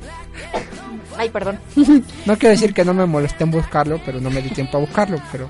[1.19, 1.59] Ay, perdón.
[2.25, 4.79] No quiero decir que no me molesté en buscarlo, pero no me di tiempo a
[4.79, 5.21] buscarlo.
[5.33, 5.49] Pero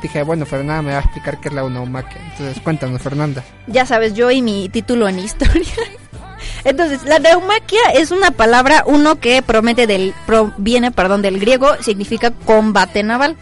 [0.00, 2.20] dije, bueno, Fernanda me va a explicar qué es la naumaquia.
[2.30, 3.42] Entonces, cuéntanos, Fernanda.
[3.66, 5.74] Ya sabes, yo y mi título en historia.
[6.64, 12.30] Entonces, la naumaquia es una palabra, uno que promete del, proviene, perdón, del griego, significa
[12.30, 13.36] combate naval.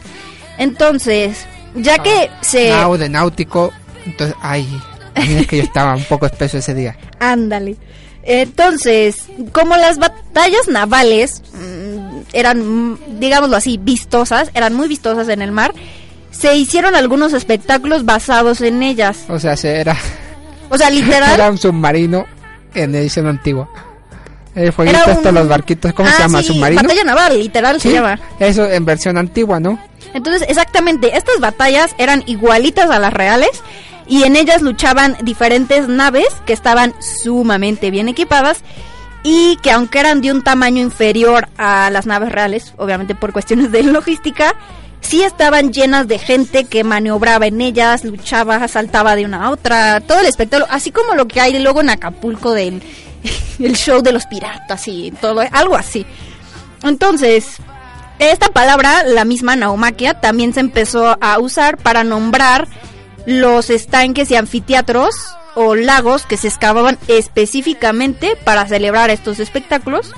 [0.57, 2.71] Entonces, ya que se...
[2.71, 3.73] Nau de náutico.
[4.07, 4.67] Entonces, ay,
[5.15, 6.97] es que yo estaba un poco espeso ese día.
[7.21, 7.77] Ándale.
[8.23, 15.53] Entonces, como las batallas navales mm, eran, digámoslo así, vistosas, eran muy vistosas en el
[15.53, 15.75] mar,
[16.31, 19.25] se hicieron algunos espectáculos basados en ellas.
[19.29, 19.97] O sea, se era,
[20.69, 21.31] O sea, literal.
[21.35, 22.27] era un submarino
[22.75, 23.69] en edición antigua.
[24.59, 26.41] El fueguito Era un- los barquitos, ¿cómo se Ah, llama?
[26.43, 26.83] sí, ¿Submarino?
[26.83, 28.19] Batalla naval, literal se llama.
[28.39, 29.79] Eso en versión antigua, ¿no?
[30.15, 33.51] Entonces, exactamente, estas batallas eran igualitas a las reales
[34.07, 38.61] y en ellas luchaban diferentes naves que estaban sumamente bien equipadas
[39.23, 43.71] y que aunque eran de un tamaño inferior a las naves reales, obviamente por cuestiones
[43.71, 44.55] de logística,
[45.01, 50.01] sí estaban llenas de gente que maniobraba en ellas, luchaba, saltaba de una a otra,
[50.01, 52.83] todo el espectáculo, así como lo que hay luego en Acapulco del
[53.59, 56.07] el show de los piratas y todo, algo así.
[56.83, 57.57] Entonces,
[58.19, 62.69] esta palabra, la misma naumaquia, también se empezó a usar para nombrar
[63.27, 65.15] los estanques y anfiteatros
[65.55, 70.13] o lagos que se excavaban específicamente para celebrar estos espectáculos.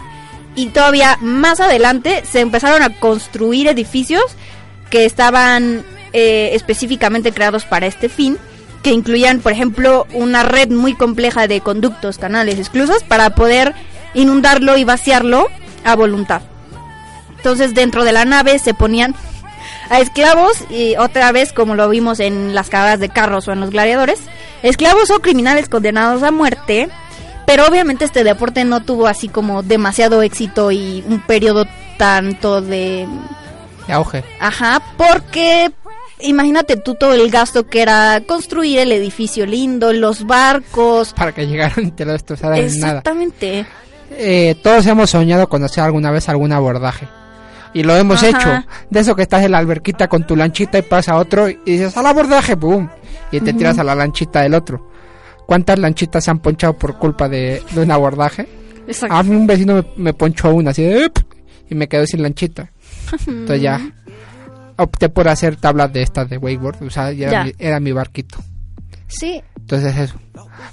[0.55, 4.23] Y todavía más adelante se empezaron a construir edificios
[4.91, 8.37] que estaban eh, específicamente creados para este fin,
[8.83, 13.75] que incluían, por ejemplo, una red muy compleja de conductos, canales, esclusas para poder
[14.15, 15.49] inundarlo y vaciarlo
[15.85, 16.43] a voluntad.
[17.37, 19.15] Entonces dentro de la nave se ponían
[19.89, 23.61] a esclavos y otra vez como lo vimos en las carreras de carros o en
[23.61, 24.21] los gladiadores,
[24.63, 26.89] esclavos o criminales condenados a muerte,
[27.47, 31.67] pero obviamente este deporte no tuvo así como demasiado éxito y un periodo
[31.97, 33.09] tanto de
[33.89, 34.23] auge.
[34.39, 35.73] Ajá, porque
[36.23, 41.13] imagínate tú todo el gasto que era construir el edificio lindo, los barcos.
[41.15, 42.99] Para que llegaran y te lo destrozaran en nada.
[42.99, 43.67] Exactamente.
[44.13, 47.09] Eh, todos hemos soñado con hacer alguna vez algún abordaje.
[47.73, 48.29] Y lo hemos Ajá.
[48.29, 48.67] hecho.
[48.91, 51.97] De eso que estás en la alberquita con tu lanchita y pasa otro y dices
[51.97, 52.91] al abordaje, ¡boom!
[53.31, 54.91] Y te tiras a la lanchita del otro.
[55.47, 58.49] ¿Cuántas lanchitas se han ponchado por culpa de, de un abordaje?
[58.89, 59.15] Exacto.
[59.15, 61.11] A mí un vecino me, me ponchó una así de,
[61.69, 62.71] y me quedé sin lanchita.
[63.27, 63.81] Entonces ya
[64.83, 66.83] opté por hacer tablas de estas de wakeboard.
[66.83, 67.41] O sea, ya, Ya.
[67.41, 68.39] Era, mi, era mi barquito.
[69.07, 69.43] Sí.
[69.59, 70.17] Entonces eso.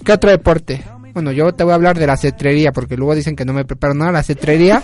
[0.03, 0.83] ¿Qué otro deporte?
[1.13, 3.65] Bueno, yo te voy a hablar de la cetrería porque luego dicen que no me
[3.65, 4.11] preparo nada.
[4.11, 4.83] La cetrería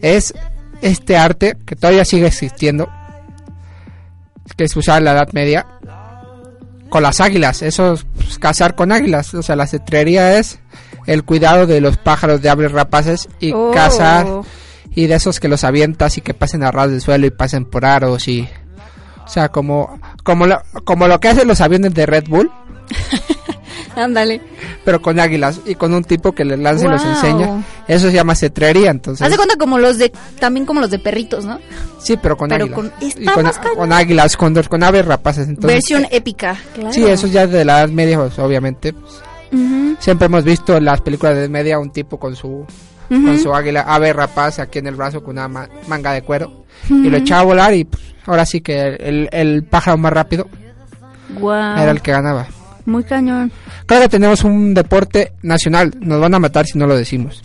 [0.00, 0.34] es
[0.80, 2.88] este arte que todavía sigue existiendo,
[4.56, 5.66] que se usaba en la Edad Media,
[6.88, 7.62] con las águilas.
[7.62, 9.32] Eso es pues, cazar con águilas.
[9.34, 10.58] O sea, la cetrería es
[11.06, 13.70] el cuidado de los pájaros de aves rapaces y Oh.
[13.72, 14.26] cazar
[14.94, 17.64] y de esos que los avientas y que pasen a ras del suelo y pasen
[17.64, 18.48] por aros y
[19.24, 22.50] o sea como como lo, como lo que hacen los aviones de Red Bull
[23.96, 24.40] Ándale.
[24.86, 27.12] pero con águilas y con un tipo que les lanza y los Wow.
[27.12, 27.64] enseña.
[27.86, 29.22] Eso se llama cetrería, entonces.
[29.22, 31.58] Haz de cuenta como los de también como los de perritos, ¿no?
[31.98, 32.74] Sí, pero con Pero águilas.
[32.80, 35.46] con- Y con, con águilas, con, con aves rapaces.
[35.46, 36.56] Entonces, Versión épica.
[36.74, 36.92] Claro.
[36.92, 38.94] Sí, eso ya de la Edad Media, pues, obviamente.
[38.94, 39.12] pues,
[39.52, 39.96] Ujú.
[40.00, 42.64] Siempre hemos visto en las películas de Media un tipo con su
[43.24, 46.64] Con su águila ave rapaz aquí en el brazo con una ma- manga de cuero
[46.88, 50.48] y lo echaba a volar y pues, ahora sí que el, el pájaro más rápido
[51.36, 52.46] era el que ganaba.
[52.86, 53.52] Muy cañón.
[53.86, 57.42] Claro que tenemos un deporte nacional, nos van a matar si no lo decimos.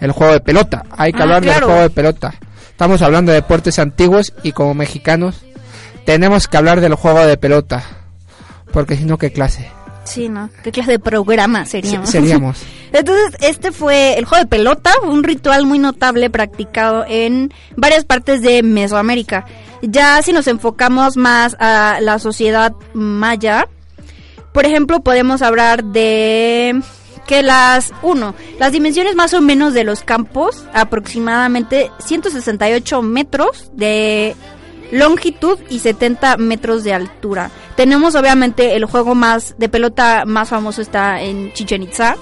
[0.00, 1.58] El juego de pelota, hay que Ah, hablar claro.
[1.60, 2.34] del juego de pelota.
[2.70, 5.44] Estamos hablando de deportes antiguos y como mexicanos
[6.04, 7.82] tenemos que hablar del juego de pelota.
[8.72, 9.68] Porque si no, ¿qué clase?
[10.04, 10.50] Sí, ¿no?
[10.62, 12.10] ¿Qué clase de programa seríamos?
[12.10, 12.62] Se- seríamos.
[12.92, 18.42] Entonces, este fue el juego de pelota, un ritual muy notable practicado en varias partes
[18.42, 19.46] de Mesoamérica.
[19.80, 23.66] Ya si nos enfocamos más a la sociedad maya,
[24.52, 26.82] por ejemplo, podemos hablar de
[27.26, 34.36] que las, uno, las dimensiones más o menos de los campos, aproximadamente 168 metros de
[34.92, 37.50] longitud y 70 metros de altura.
[37.76, 42.16] Tenemos obviamente el juego más de pelota más famoso está en Chichen Itza.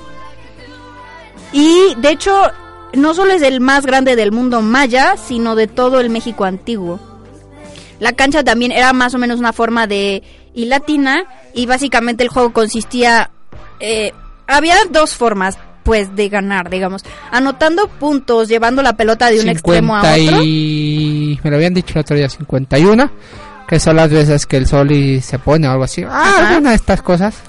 [1.52, 2.32] Y de hecho,
[2.94, 7.00] no solo es el más grande del mundo maya, sino de todo el México antiguo.
[7.98, 10.22] La cancha también era más o menos una forma de
[10.54, 13.30] y latina y básicamente el juego consistía
[13.80, 14.12] eh,
[14.46, 15.58] había dos formas
[15.90, 20.44] pues de ganar, digamos, anotando puntos, llevando la pelota de un extremo a 50 otro.
[20.44, 21.40] y...
[21.42, 23.10] Me lo habían dicho el otro día, 51.
[23.66, 26.04] Que son las veces que el sol y se pone o algo así.
[26.08, 27.34] Ah, alguna de estas cosas.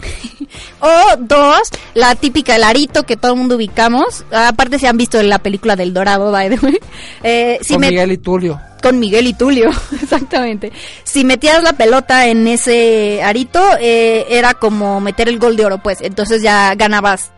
[0.82, 1.62] O dos,
[1.94, 4.26] la típica el arito que todo el mundo ubicamos.
[4.32, 6.80] Aparte se han visto en la película del Dorado, by the way.
[7.24, 8.60] Eh, si Con me- Miguel y Tulio.
[8.82, 9.70] Con Miguel y Tulio,
[10.02, 10.72] exactamente.
[11.04, 15.78] Si metías la pelota en ese arito, eh, era como meter el gol de oro,
[15.78, 16.00] pues.
[16.02, 17.32] Entonces ya ganabas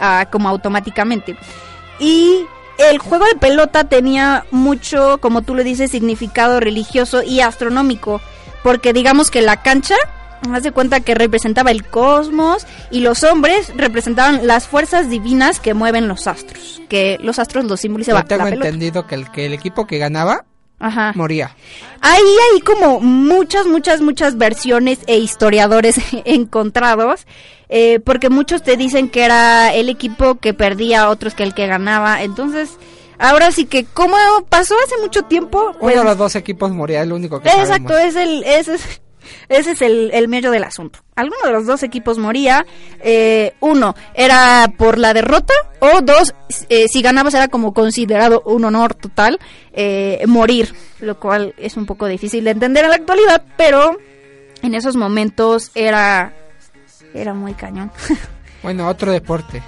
[0.00, 1.36] ah, como automáticamente.
[1.98, 2.44] Y
[2.78, 8.20] el juego de pelota tenía mucho, como tú lo dices, significado religioso y astronómico.
[8.62, 9.94] Porque digamos que la cancha,
[10.52, 15.74] haz de cuenta que representaba el cosmos y los hombres representaban las fuerzas divinas que
[15.74, 16.82] mueven los astros.
[16.88, 19.98] Que los astros los simbolizaba Yo tengo la entendido que el, que el equipo que
[19.98, 20.44] ganaba
[20.78, 21.12] Ajá.
[21.14, 21.56] moría.
[22.00, 22.20] Ahí
[22.52, 27.26] hay como muchas, muchas, muchas versiones e historiadores encontrados,
[27.68, 31.66] eh, porque muchos te dicen que era el equipo que perdía, otros que el que
[31.66, 32.22] ganaba.
[32.22, 32.70] Entonces,
[33.18, 34.16] ahora sí que como
[34.48, 37.48] pasó hace mucho tiempo, pues, Uno de los dos equipos moría, es lo único que
[37.48, 38.14] exacto, sabemos.
[38.14, 39.00] es el, es, es-
[39.48, 41.00] Ese es el, el medio del asunto.
[41.16, 42.64] Alguno de los dos equipos moría.
[43.00, 46.32] Eh, uno era por la derrota o dos,
[46.68, 49.40] eh, si ganabas era como considerado un honor total
[49.72, 53.98] eh, morir, lo cual es un poco difícil de entender en la actualidad, pero
[54.62, 56.32] en esos momentos era
[57.20, 57.90] era muy cañón.
[58.62, 59.62] Bueno, otro deporte.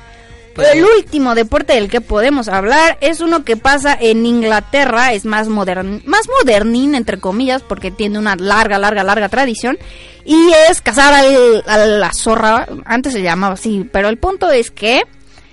[0.72, 5.46] El último deporte del que podemos hablar es uno que pasa en Inglaterra, es más
[5.46, 9.78] modern, más modernín entre comillas porque tiene una larga, larga, larga tradición
[10.24, 14.72] y es cazar al- a la zorra, antes se llamaba así, pero el punto es
[14.72, 15.02] que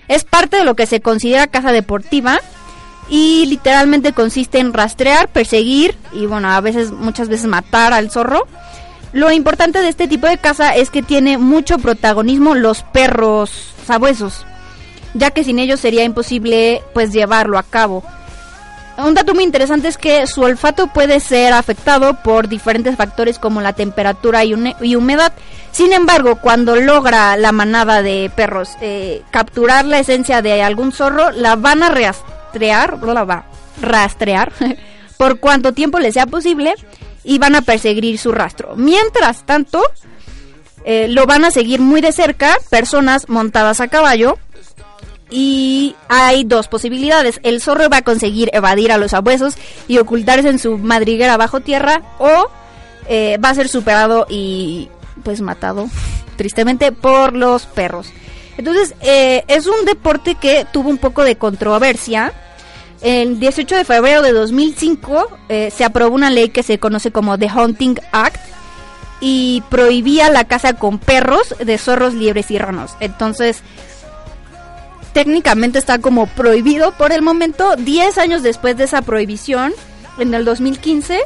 [0.08, 2.40] es parte de lo que se considera caza deportiva
[3.08, 8.48] y literalmente consiste en rastrear, perseguir y bueno, a veces muchas veces matar al zorro.
[9.16, 14.46] Lo importante de este tipo de caza es que tiene mucho protagonismo los perros sabuesos
[15.16, 18.04] ya que sin ellos sería imposible pues llevarlo a cabo.
[18.98, 23.60] Un dato muy interesante es que su olfato puede ser afectado por diferentes factores como
[23.62, 25.34] la temperatura y, humedad.
[25.72, 31.32] Sin embargo, cuando logra la manada de perros eh, capturar la esencia de algún zorro,
[31.32, 33.46] la van a rastrear, la va
[33.82, 34.54] rastrear
[35.18, 36.74] por cuanto tiempo les sea posible
[37.26, 38.76] y van a perseguir su rastro.
[38.76, 39.84] Mientras tanto,
[40.86, 44.38] eh, lo van a seguir muy de cerca personas montadas a caballo
[45.30, 47.40] y hay dos posibilidades.
[47.44, 49.56] El zorro va a conseguir evadir a los abuesos
[49.88, 52.50] y ocultarse en su madriguera bajo tierra o
[53.08, 54.90] eh, va a ser superado y
[55.24, 55.90] pues matado
[56.38, 58.12] tristemente por los perros.
[58.58, 62.32] Entonces eh, es un deporte que tuvo un poco de controversia.
[63.06, 67.38] El 18 de febrero de 2005 eh, se aprobó una ley que se conoce como
[67.38, 68.42] The Hunting Act
[69.22, 72.96] y prohibía la caza con perros de zorros, liebres y ranos.
[73.00, 73.62] Entonces,
[75.14, 77.76] técnicamente está como prohibido por el momento.
[77.76, 79.72] 10 años después de esa prohibición,
[80.18, 81.20] en el 2015,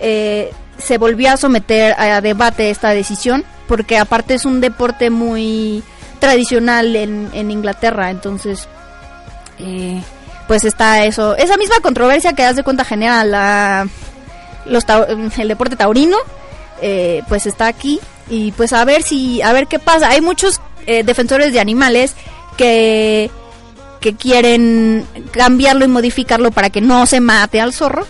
[0.00, 5.84] eh, se volvió a someter a debate esta decisión, porque aparte es un deporte muy
[6.18, 8.66] tradicional en, en Inglaterra, entonces,
[9.60, 10.02] eh,
[10.50, 13.86] pues está eso, esa misma controversia que das de cuenta genera la,
[14.66, 15.06] los tau-
[15.38, 16.16] el deporte taurino,
[16.82, 20.08] eh, pues está aquí y pues a ver si, a ver qué pasa.
[20.08, 22.16] Hay muchos eh, defensores de animales
[22.56, 23.30] que
[24.00, 28.04] que quieren cambiarlo y modificarlo para que no se mate al zorro.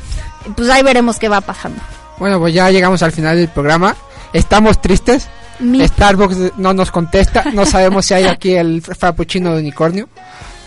[0.56, 1.82] Pues ahí veremos qué va pasando.
[2.18, 3.94] Bueno, pues ya llegamos al final del programa.
[4.32, 5.28] Estamos tristes.
[5.58, 7.44] Mi- Starbucks no nos contesta.
[7.52, 10.08] No sabemos si hay aquí el frappuccino de unicornio.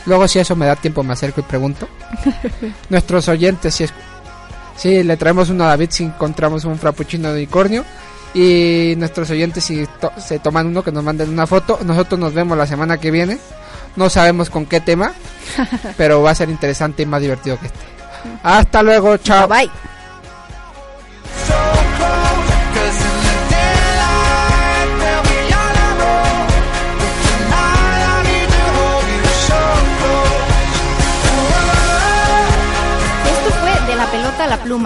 [0.06, 1.88] Luego, si eso me da tiempo, me acerco y pregunto.
[2.90, 3.94] Nuestros oyentes, si, es,
[4.76, 7.84] si le traemos uno a David, si encontramos un frappuccino de unicornio.
[8.34, 11.80] Y nuestros oyentes, si to- se toman uno, que nos manden una foto.
[11.86, 13.38] Nosotros nos vemos la semana que viene.
[13.96, 15.14] No sabemos con qué tema,
[15.98, 17.80] pero va a ser interesante y más divertido que este.
[18.42, 19.48] Hasta luego, chao.
[19.48, 19.70] Bye.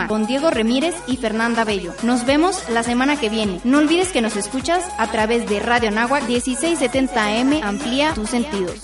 [0.07, 1.93] Con Diego Ramírez y Fernanda Bello.
[2.03, 3.61] Nos vemos la semana que viene.
[3.63, 7.63] No olvides que nos escuchas a través de Radio Nahua 1670 AM.
[7.63, 8.83] Amplía tus sentidos.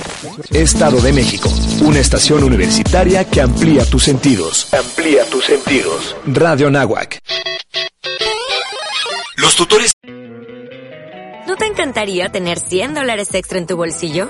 [0.49, 1.49] Estado de México.
[1.81, 4.73] Una estación universitaria que amplía tus sentidos.
[4.73, 6.15] Amplía tus sentidos.
[6.25, 7.21] Radio Anáhuac.
[9.37, 9.91] Los tutores.
[11.47, 14.29] ¿No te encantaría tener 100 dólares extra en tu bolsillo?